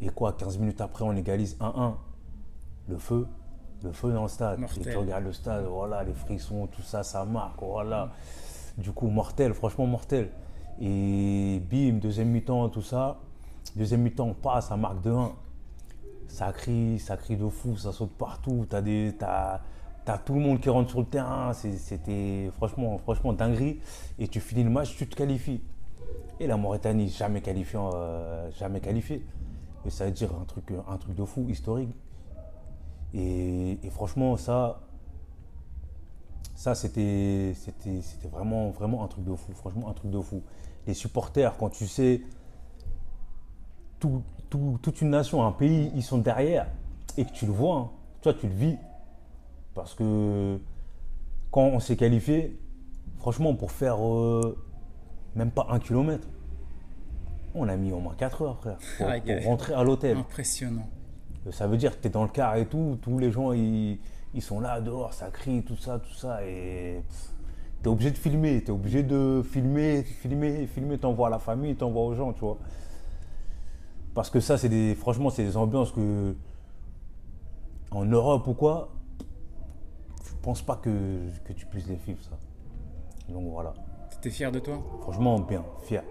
[0.00, 1.94] Et quoi, 15 minutes après, on égalise 1-1.
[2.88, 3.26] Le feu,
[3.82, 4.60] le feu dans le stade.
[4.60, 4.88] Mortel.
[4.88, 8.12] Et tu regardes le stade, voilà, les frissons, tout ça, ça marque, voilà.
[8.78, 10.30] Du coup, mortel, franchement mortel.
[10.80, 13.18] Et bim, deuxième mi-temps, tout ça.
[13.76, 15.32] Deuxième mi-temps, on passe, ça marque 2-1.
[16.26, 18.66] Ça crie, ça crie de fou, ça saute partout.
[18.68, 18.82] T'as
[19.18, 19.60] t'as,
[20.04, 21.52] t'as tout le monde qui rentre sur le terrain.
[21.52, 23.80] C'était franchement, franchement dinguerie.
[24.18, 25.60] Et tu finis le match, tu te qualifies.
[26.38, 29.24] Et la Mauritanie, jamais qualifiée, euh, jamais qualifiée.
[29.84, 31.94] Et ça veut dire un truc, un truc de fou, historique.
[33.12, 34.80] Et, et franchement, ça,
[36.54, 39.52] ça c'était, c'était, c'était vraiment, vraiment un truc de fou.
[39.52, 40.42] Franchement, un truc de fou.
[40.86, 42.22] Les supporters, quand tu sais,
[43.98, 46.66] tout- tout- toute une nation, un pays, ils sont derrière
[47.16, 47.90] et que tu le vois, hein,
[48.22, 48.76] toi, tu le vis.
[49.74, 50.58] Parce que
[51.50, 52.58] quand on s'est qualifié,
[53.18, 54.56] franchement, pour faire euh,
[55.34, 56.26] même pas un kilomètre,
[57.54, 60.16] on a mis au moins 4 heures, frère, pour, Ah, rentrer à l'hôtel.
[60.16, 60.88] Impressionnant.
[61.50, 63.98] Ça veut dire que tu es dans le car et tout, tous les gens ils,
[64.34, 67.02] ils sont là dehors, ça crie, tout ça, tout ça, et
[67.82, 71.38] tu es obligé de filmer, tu es obligé de filmer, filmer, filmer, t'envoies à la
[71.38, 72.58] famille, t'envoies aux gens, tu vois.
[74.14, 76.34] Parce que ça, c'est des, franchement, c'est des ambiances que,
[77.90, 78.92] en Europe ou quoi,
[80.24, 82.38] je pense pas que, que tu puisses les vivre, ça.
[83.28, 83.72] Donc voilà.
[84.10, 84.82] T'étais fier de toi?
[85.00, 86.02] Franchement, bien, fier.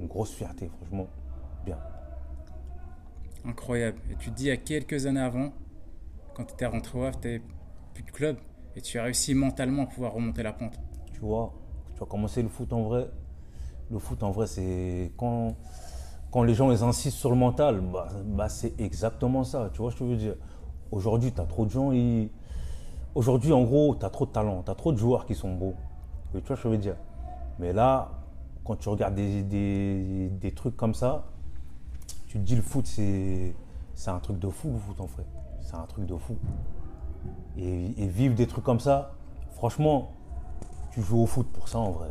[0.00, 1.08] Une grosse fierté, franchement,
[1.64, 1.78] bien.
[3.44, 3.98] Incroyable.
[4.10, 5.52] Et tu te dis, il y a quelques années avant,
[6.34, 7.42] quand tu étais rentré au Havre, tu
[7.92, 8.36] plus de club.
[8.74, 10.78] Et tu as réussi mentalement à pouvoir remonter la pente.
[11.22, 11.52] Tu vois,
[11.94, 13.08] tu vas commencer le foot en vrai.
[13.92, 15.54] Le foot en vrai, c'est quand,
[16.32, 19.70] quand les gens ils insistent sur le mental, bah, bah, c'est exactement ça.
[19.72, 20.34] Tu vois je veux dire
[20.90, 21.92] Aujourd'hui, tu as trop de gens.
[23.14, 25.54] Aujourd'hui, en gros, tu as trop de talent, tu as trop de joueurs qui sont
[25.54, 25.76] beaux.
[26.32, 26.96] Tu vois je veux dire?
[27.60, 28.10] Mais là,
[28.64, 31.26] quand tu regardes des, trucs comme ça,
[32.26, 33.54] tu te dis le foot, c'est
[33.94, 35.24] c'est un truc de fou, le foot en vrai.
[35.60, 36.36] C'est un truc de fou.
[37.56, 39.12] Et, et vivre des trucs comme ça,
[39.52, 40.14] franchement,
[40.92, 42.10] tu joues au foot pour ça en vrai.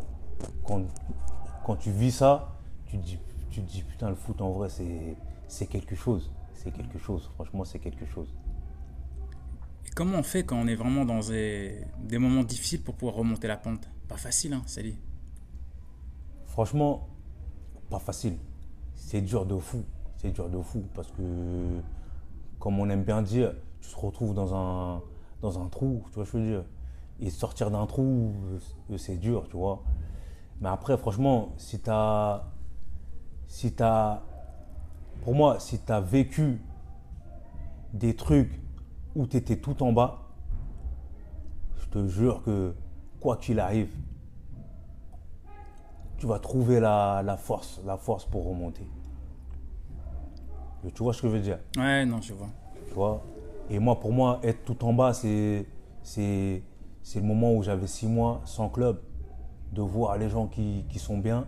[0.65, 0.83] Quand,
[1.65, 2.57] quand tu vis ça,
[2.87, 3.19] tu te dis,
[3.49, 5.15] tu te dis putain, le foot en vrai, c'est
[5.47, 6.31] c'est quelque chose.
[6.53, 7.29] C'est quelque chose.
[7.35, 8.33] Franchement, c'est quelque chose.
[9.85, 13.15] Et comment on fait quand on est vraiment dans des, des moments difficiles pour pouvoir
[13.15, 13.89] remonter la pente?
[14.07, 14.97] Pas facile, hein, Sally
[16.45, 17.09] Franchement,
[17.89, 18.37] pas facile.
[18.95, 19.83] C'est dur de fou.
[20.17, 21.81] C'est dur de fou parce que,
[22.59, 25.01] comme on aime bien dire, tu te retrouves dans un,
[25.41, 26.63] dans un trou, tu vois ce que je veux dire?
[27.21, 28.33] Et sortir d'un trou,
[28.91, 29.83] euh, c'est dur, tu vois.
[30.59, 32.43] Mais après, franchement, si tu as.
[33.47, 33.83] Si tu
[35.23, 36.61] Pour moi, si tu as vécu
[37.93, 38.59] des trucs
[39.15, 40.19] où tu étais tout en bas,
[41.77, 42.73] je te jure que,
[43.19, 43.93] quoi qu'il arrive,
[46.17, 48.87] tu vas trouver la, la force, la force pour remonter.
[50.93, 51.59] Tu vois ce que je veux dire?
[51.77, 52.49] Ouais, non, je vois.
[52.87, 53.21] Tu vois?
[53.69, 55.65] Et moi, pour moi, être tout en bas, c'est
[56.03, 56.63] c'est
[57.03, 58.99] c'est le moment où j'avais six mois sans club,
[59.73, 61.45] de voir les gens qui, qui sont bien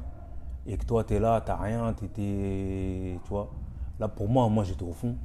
[0.66, 3.20] et que toi, tu es là, tu rien, tu étais.
[3.24, 3.52] Tu vois.
[4.00, 5.16] Là, pour moi, moi, j'étais au fond.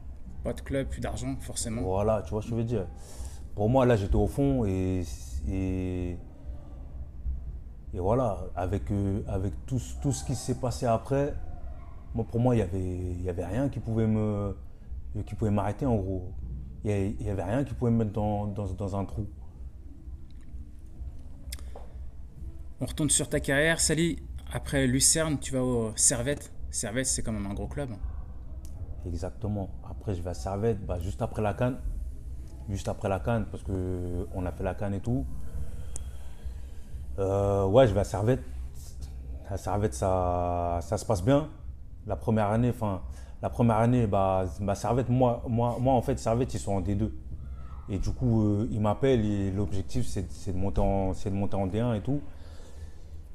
[0.44, 1.82] Pas de club, plus d'argent, forcément.
[1.82, 2.86] Voilà, tu vois ce que je veux dire.
[3.54, 5.02] Pour moi, là, j'étais au fond et.
[5.48, 6.18] et
[7.94, 11.32] et voilà, avec, euh, avec tout, ce- tout ce qui s'est passé après,
[12.14, 14.54] moi, pour moi, il n'y avait, y avait rien qui pouvait me
[15.26, 16.32] qui pouvait m'arrêter en gros.
[16.84, 19.26] Il n'y avait rien qui pouvait me mettre dans, dans, dans un trou.
[22.80, 23.80] On retourne sur ta carrière.
[23.80, 24.22] Sally,
[24.52, 26.52] après Lucerne, tu vas au Servette.
[26.70, 27.90] Servette, c'est quand même un gros club.
[29.04, 29.68] Exactement.
[29.90, 31.78] Après, je vais à Servette, bah, juste après la canne.
[32.68, 35.26] Juste après la canne, parce qu'on a fait la canne et tout.
[37.18, 38.44] Euh, ouais, je vais à Servette.
[39.50, 41.48] À Servette, ça, ça se passe bien.
[42.06, 43.02] La première année, enfin,
[43.42, 46.80] la première année, bah, bah, Servette, moi, moi, moi, en fait, Servette, ils sont en
[46.80, 47.10] D2.
[47.88, 50.80] Et du coup, euh, ils m'appellent et l'objectif, c'est de, de monter
[51.56, 52.20] en D1 et tout.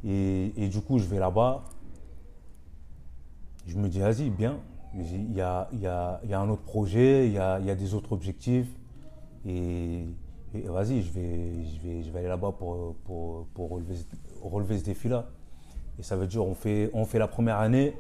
[0.06, 1.64] Et, du coup, je vais là-bas.
[3.66, 4.60] Je me dis, vas-y, bien.
[4.96, 5.70] Il y a,
[6.32, 8.68] un autre projet, il y a, des autres objectifs.
[9.46, 10.06] Et,
[10.54, 12.96] vas-y, je vais, je, vais, je vais aller là-bas pour,
[13.58, 13.96] relever,
[14.42, 15.26] relever ce défi-là.
[16.00, 17.96] Et ça veut dire, on fait, on fait la première année,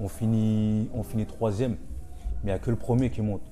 [0.00, 3.42] on finit, on finit troisième, mais il n'y a que le premier qui monte.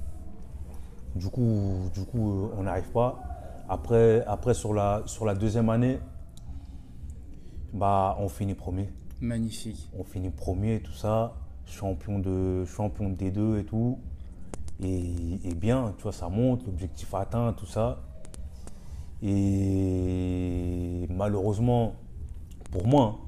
[1.15, 3.21] Du coup, du coup on n'arrive pas.
[3.69, 5.99] Après, après sur, la, sur la deuxième année,
[7.73, 8.89] bah, on finit premier
[9.21, 9.89] Magnifique.
[9.99, 11.35] on finit premier, tout ça,
[11.67, 13.99] champion de champion de D2 et tout.
[14.83, 18.03] Et, et bien, tu vois, ça monte, l'objectif atteint, tout ça.
[19.23, 21.95] Et malheureusement,
[22.71, 23.19] pour moi,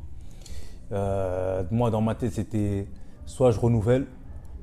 [0.93, 2.87] euh, moi dans ma tête, c'était
[3.27, 4.07] soit je renouvelle,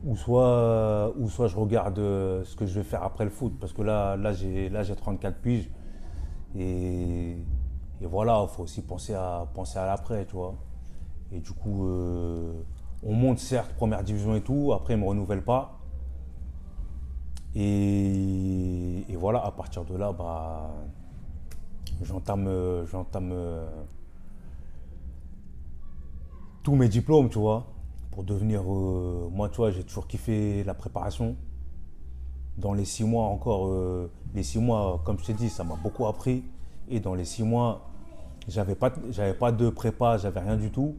[0.03, 3.53] ou soit, ou soit je regarde euh, ce que je vais faire après le foot.
[3.59, 5.69] Parce que là, là, j'ai 34 piges.
[6.57, 7.38] Et,
[8.02, 10.56] et voilà, il faut aussi penser à, penser à l'après, tu vois.
[11.32, 12.54] Et du coup, euh,
[13.04, 15.80] on monte certes première division et tout, après ils ne me renouvellent pas.
[17.56, 20.70] Et, voilà, à partir de là, bah,
[22.04, 23.66] j'entame, j'entame euh,
[26.64, 27.66] tous mes diplômes, tu vois,
[28.12, 28.62] pour devenir.
[28.62, 31.38] euh, moi, tu vois, j'ai toujours kiffé la préparation.
[32.58, 33.70] Dans les six mois encore,
[34.34, 36.43] les six mois, comme je t'ai dit, ça m'a beaucoup appris.
[36.89, 37.89] Et dans les six mois,
[38.47, 40.95] j'avais pas, j'avais pas de prépa, j'avais rien du tout.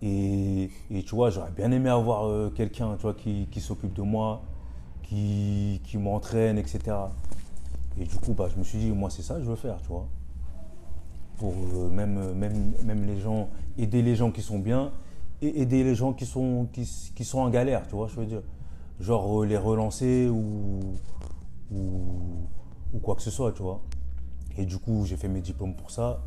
[0.00, 3.92] Et, et tu vois, j'aurais bien aimé avoir euh, quelqu'un, tu vois, qui, qui s'occupe
[3.92, 4.42] de moi,
[5.02, 6.80] qui, qui m'entraîne, etc.
[8.00, 9.80] Et du coup, bah, je me suis dit, moi, c'est ça que je veux faire,
[9.82, 10.08] tu vois.
[11.36, 13.48] Pour euh, même, même, même les gens,
[13.78, 14.92] aider les gens qui sont bien
[15.40, 18.42] et aider les gens qui sont, qui, sont en galère, tu vois, je veux dire.
[19.00, 20.80] Genre euh, les relancer ou,
[21.72, 22.02] ou,
[22.94, 23.80] ou quoi que ce soit, tu vois.
[24.58, 26.22] Et du coup, j'ai fait mes diplômes pour ça.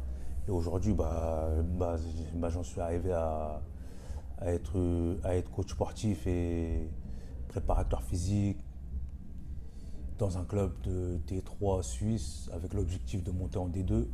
[0.47, 1.95] Et aujourd'hui, bah, bah,
[2.35, 3.61] bah, j'en suis arrivé à,
[4.43, 6.89] être, à être coach sportif et
[7.47, 8.57] préparateur physique
[10.17, 14.07] dans un club de D3 suisse avec l'objectif de monter en D2.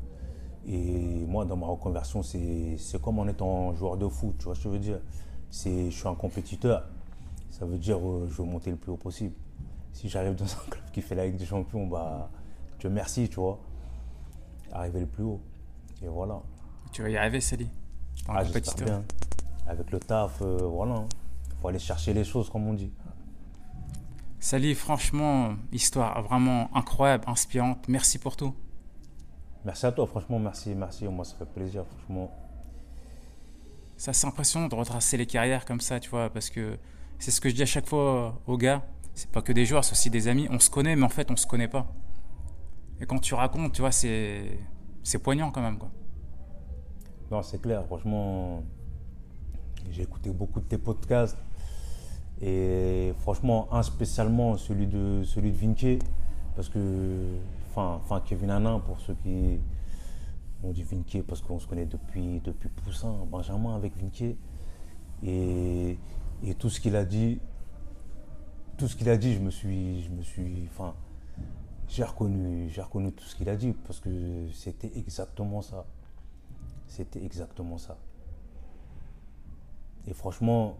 [0.67, 4.69] Et moi, dans ma reconversion, c'est comme en étant joueur de foot, tu vois je
[4.69, 4.99] veux dire?
[5.51, 6.87] Je suis un compétiteur.
[7.49, 9.35] Ça veut dire euh, je veux monter le plus haut possible.
[9.91, 12.29] Si j'arrive dans un club qui fait la Ligue des Champions, bah,
[12.79, 13.59] Dieu merci, tu vois.
[14.71, 15.41] Arriver le plus haut.
[16.01, 16.41] Et voilà.
[16.91, 17.67] Tu vas y arriver, Sally.
[18.27, 19.03] Ah, bien.
[19.67, 21.05] Avec le taf, euh, voilà.
[21.49, 22.91] Il faut aller chercher les choses, comme on dit.
[24.39, 27.87] Sally, franchement, histoire vraiment incroyable, inspirante.
[27.87, 28.55] Merci pour tout.
[29.63, 31.07] Merci à toi, franchement, merci, merci.
[31.07, 32.31] Moi, ça fait plaisir, franchement.
[33.97, 36.77] Ça, c'est impressionnant de retracer les carrières comme ça, tu vois, parce que
[37.19, 38.83] c'est ce que je dis à chaque fois aux gars.
[39.13, 40.47] C'est pas que des joueurs, c'est aussi des amis.
[40.49, 41.85] On se connaît, mais en fait, on se connaît pas.
[43.01, 44.59] Et quand tu racontes, tu vois, c'est
[45.03, 45.89] c'est poignant quand même, quoi.
[47.31, 48.63] Non, c'est clair, franchement,
[49.89, 51.37] j'ai écouté beaucoup de tes podcasts.
[52.41, 55.99] Et franchement, un spécialement, celui de, celui de
[56.55, 57.37] parce que,
[57.75, 59.59] enfin, Kevin Hanin, pour ceux qui
[60.63, 64.35] ont dit Vinci, parce qu'on se connaît depuis, depuis Poussin, Benjamin avec Vinci.
[65.23, 65.97] Et,
[66.43, 67.39] et tout ce qu'il a dit,
[68.77, 70.93] tout ce qu'il a dit, je me suis, je me suis, enfin,
[71.91, 75.85] j'ai reconnu, reconnu tout ce qu'il a dit, parce que c'était exactement ça.
[76.87, 77.97] C'était exactement ça.
[80.07, 80.77] Et franchement,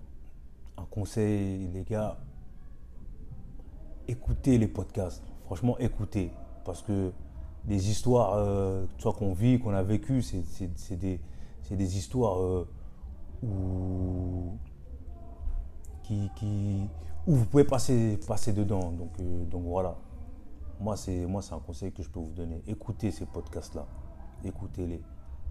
[0.77, 2.17] un conseil, les gars,
[4.07, 5.23] écoutez les podcasts.
[5.45, 6.31] Franchement, écoutez.
[6.63, 7.11] Parce que
[7.67, 8.85] les histoires euh,
[9.17, 11.19] qu'on vit, qu'on a vécues, c'est des,
[11.69, 12.67] des histoires euh,
[13.43, 14.57] où,
[16.03, 16.87] qui, qui-
[17.27, 18.91] où vous pouvez passer, passer dedans.
[18.91, 19.97] Donc, euh, donc voilà.
[20.81, 22.61] Moi, c'est moi, c'est un conseil que je peux vous donner.
[22.67, 23.85] Écoutez ces podcasts-là.
[24.43, 25.01] Écoutez-les.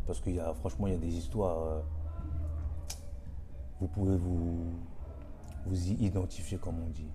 [0.07, 1.63] Parce qu'il y a, franchement, il y a des histoires.
[1.63, 1.81] euh,
[3.81, 4.73] vous pouvez vous,
[5.67, 7.07] vous y identifier, comme on dit.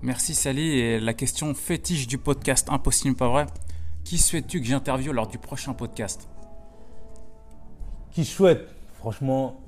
[0.00, 0.70] Merci Sally.
[0.70, 3.46] Et la question fétiche du podcast Impossible pas vrai.
[4.02, 6.28] Qui souhaites-tu que j'interviewe lors du prochain podcast?
[8.10, 9.60] Qui souhaite, franchement.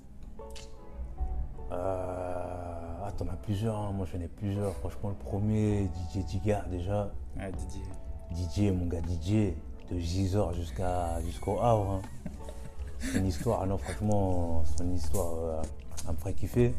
[3.14, 3.92] T'en as plusieurs, hein.
[3.94, 4.72] moi j'en ai plusieurs.
[4.74, 7.10] Franchement, le premier, DJ Diga, déjà.
[7.36, 7.50] Ouais,
[8.32, 8.70] Didier.
[8.70, 9.54] DJ, mon gars, DJ,
[9.90, 11.90] de Gisors jusqu'à jusqu'au Havre.
[11.92, 12.00] hein.
[13.12, 15.62] Son histoire, non, franchement, son histoire, euh,
[16.06, 16.74] elle me ferait kiffer.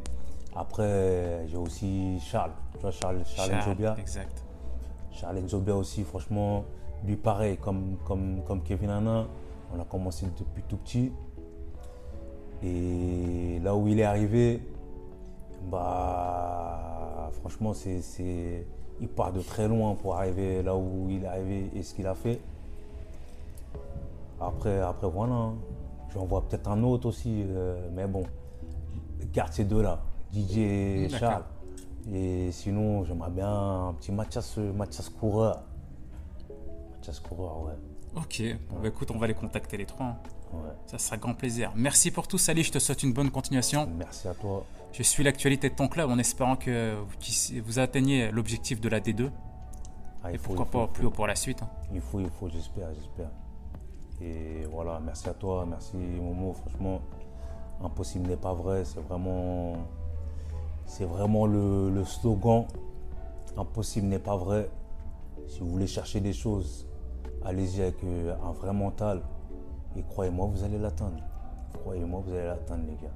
[0.56, 3.96] Après, j'ai aussi Charles, tu vois, Charles, Charles, Charles, Nzobia.
[4.00, 4.44] Exact.
[5.12, 6.66] Charles Nzobia aussi, franchement,
[7.06, 9.28] lui pareil, comme, comme, comme Kevin Hanna,
[9.76, 11.12] on a commencé depuis tout petit.
[12.64, 14.62] Et là où il est arrivé,
[15.70, 18.66] bah, franchement, c'est, c'est-
[19.02, 22.08] il part de très loin pour arriver là où il est arrivé et ce qu'il
[22.08, 22.40] a fait.
[24.40, 25.54] Après, après voilà, hein.
[26.14, 28.24] j'en vois peut-être un autre aussi, euh, mais bon,
[29.34, 30.02] garde ces deux-là,
[30.34, 31.20] DJ et D'accord.
[31.20, 31.44] Charles.
[32.14, 33.50] Et sinon, j'aimerais bien
[33.88, 35.64] un petit Mathias, Mathias Coureur.
[36.94, 37.74] Mathias Coureur, ouais.
[38.16, 38.44] Ok.
[38.70, 40.06] Bon, bah, écoute, on va les contacter les trois.
[40.06, 40.18] hein.
[40.54, 40.60] ouais.
[40.86, 41.72] Ça sera grand plaisir.
[41.76, 42.64] Merci pour tout, Sally.
[42.64, 43.90] Je te souhaite une bonne continuation.
[43.98, 44.66] Merci à toi.
[44.98, 46.96] Je suis l'actualité de ton club en espérant que
[47.66, 49.30] vous, atteigniez l'objectif de la D2.
[50.24, 51.62] Ah, Et il faut, pourquoi il faut, pas plus haut pour la suite.
[51.64, 51.70] hein.
[51.94, 53.30] Il faut, il faut, j'espère, j'espère.
[54.22, 56.54] Et voilà, merci à toi, merci Momo.
[56.54, 57.02] Franchement,
[57.84, 58.86] impossible n'est pas vrai.
[58.86, 59.74] C'est vraiment,
[60.86, 62.66] c'est vraiment le, le slogan.
[63.58, 64.70] Impossible n'est pas vrai.
[65.48, 66.88] Si vous voulez chercher des choses,
[67.44, 69.24] allez-y avec euh, un vrai mental.
[69.98, 71.22] Et croyez-moi, vous allez l'atteindre.
[71.82, 73.14] Croyez-moi, vous allez l'atteindre, les gars.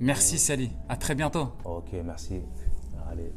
[0.00, 0.70] Merci, Sally.
[0.88, 1.52] À très bientôt.
[1.64, 2.40] Ok, merci.
[3.10, 3.32] Allez.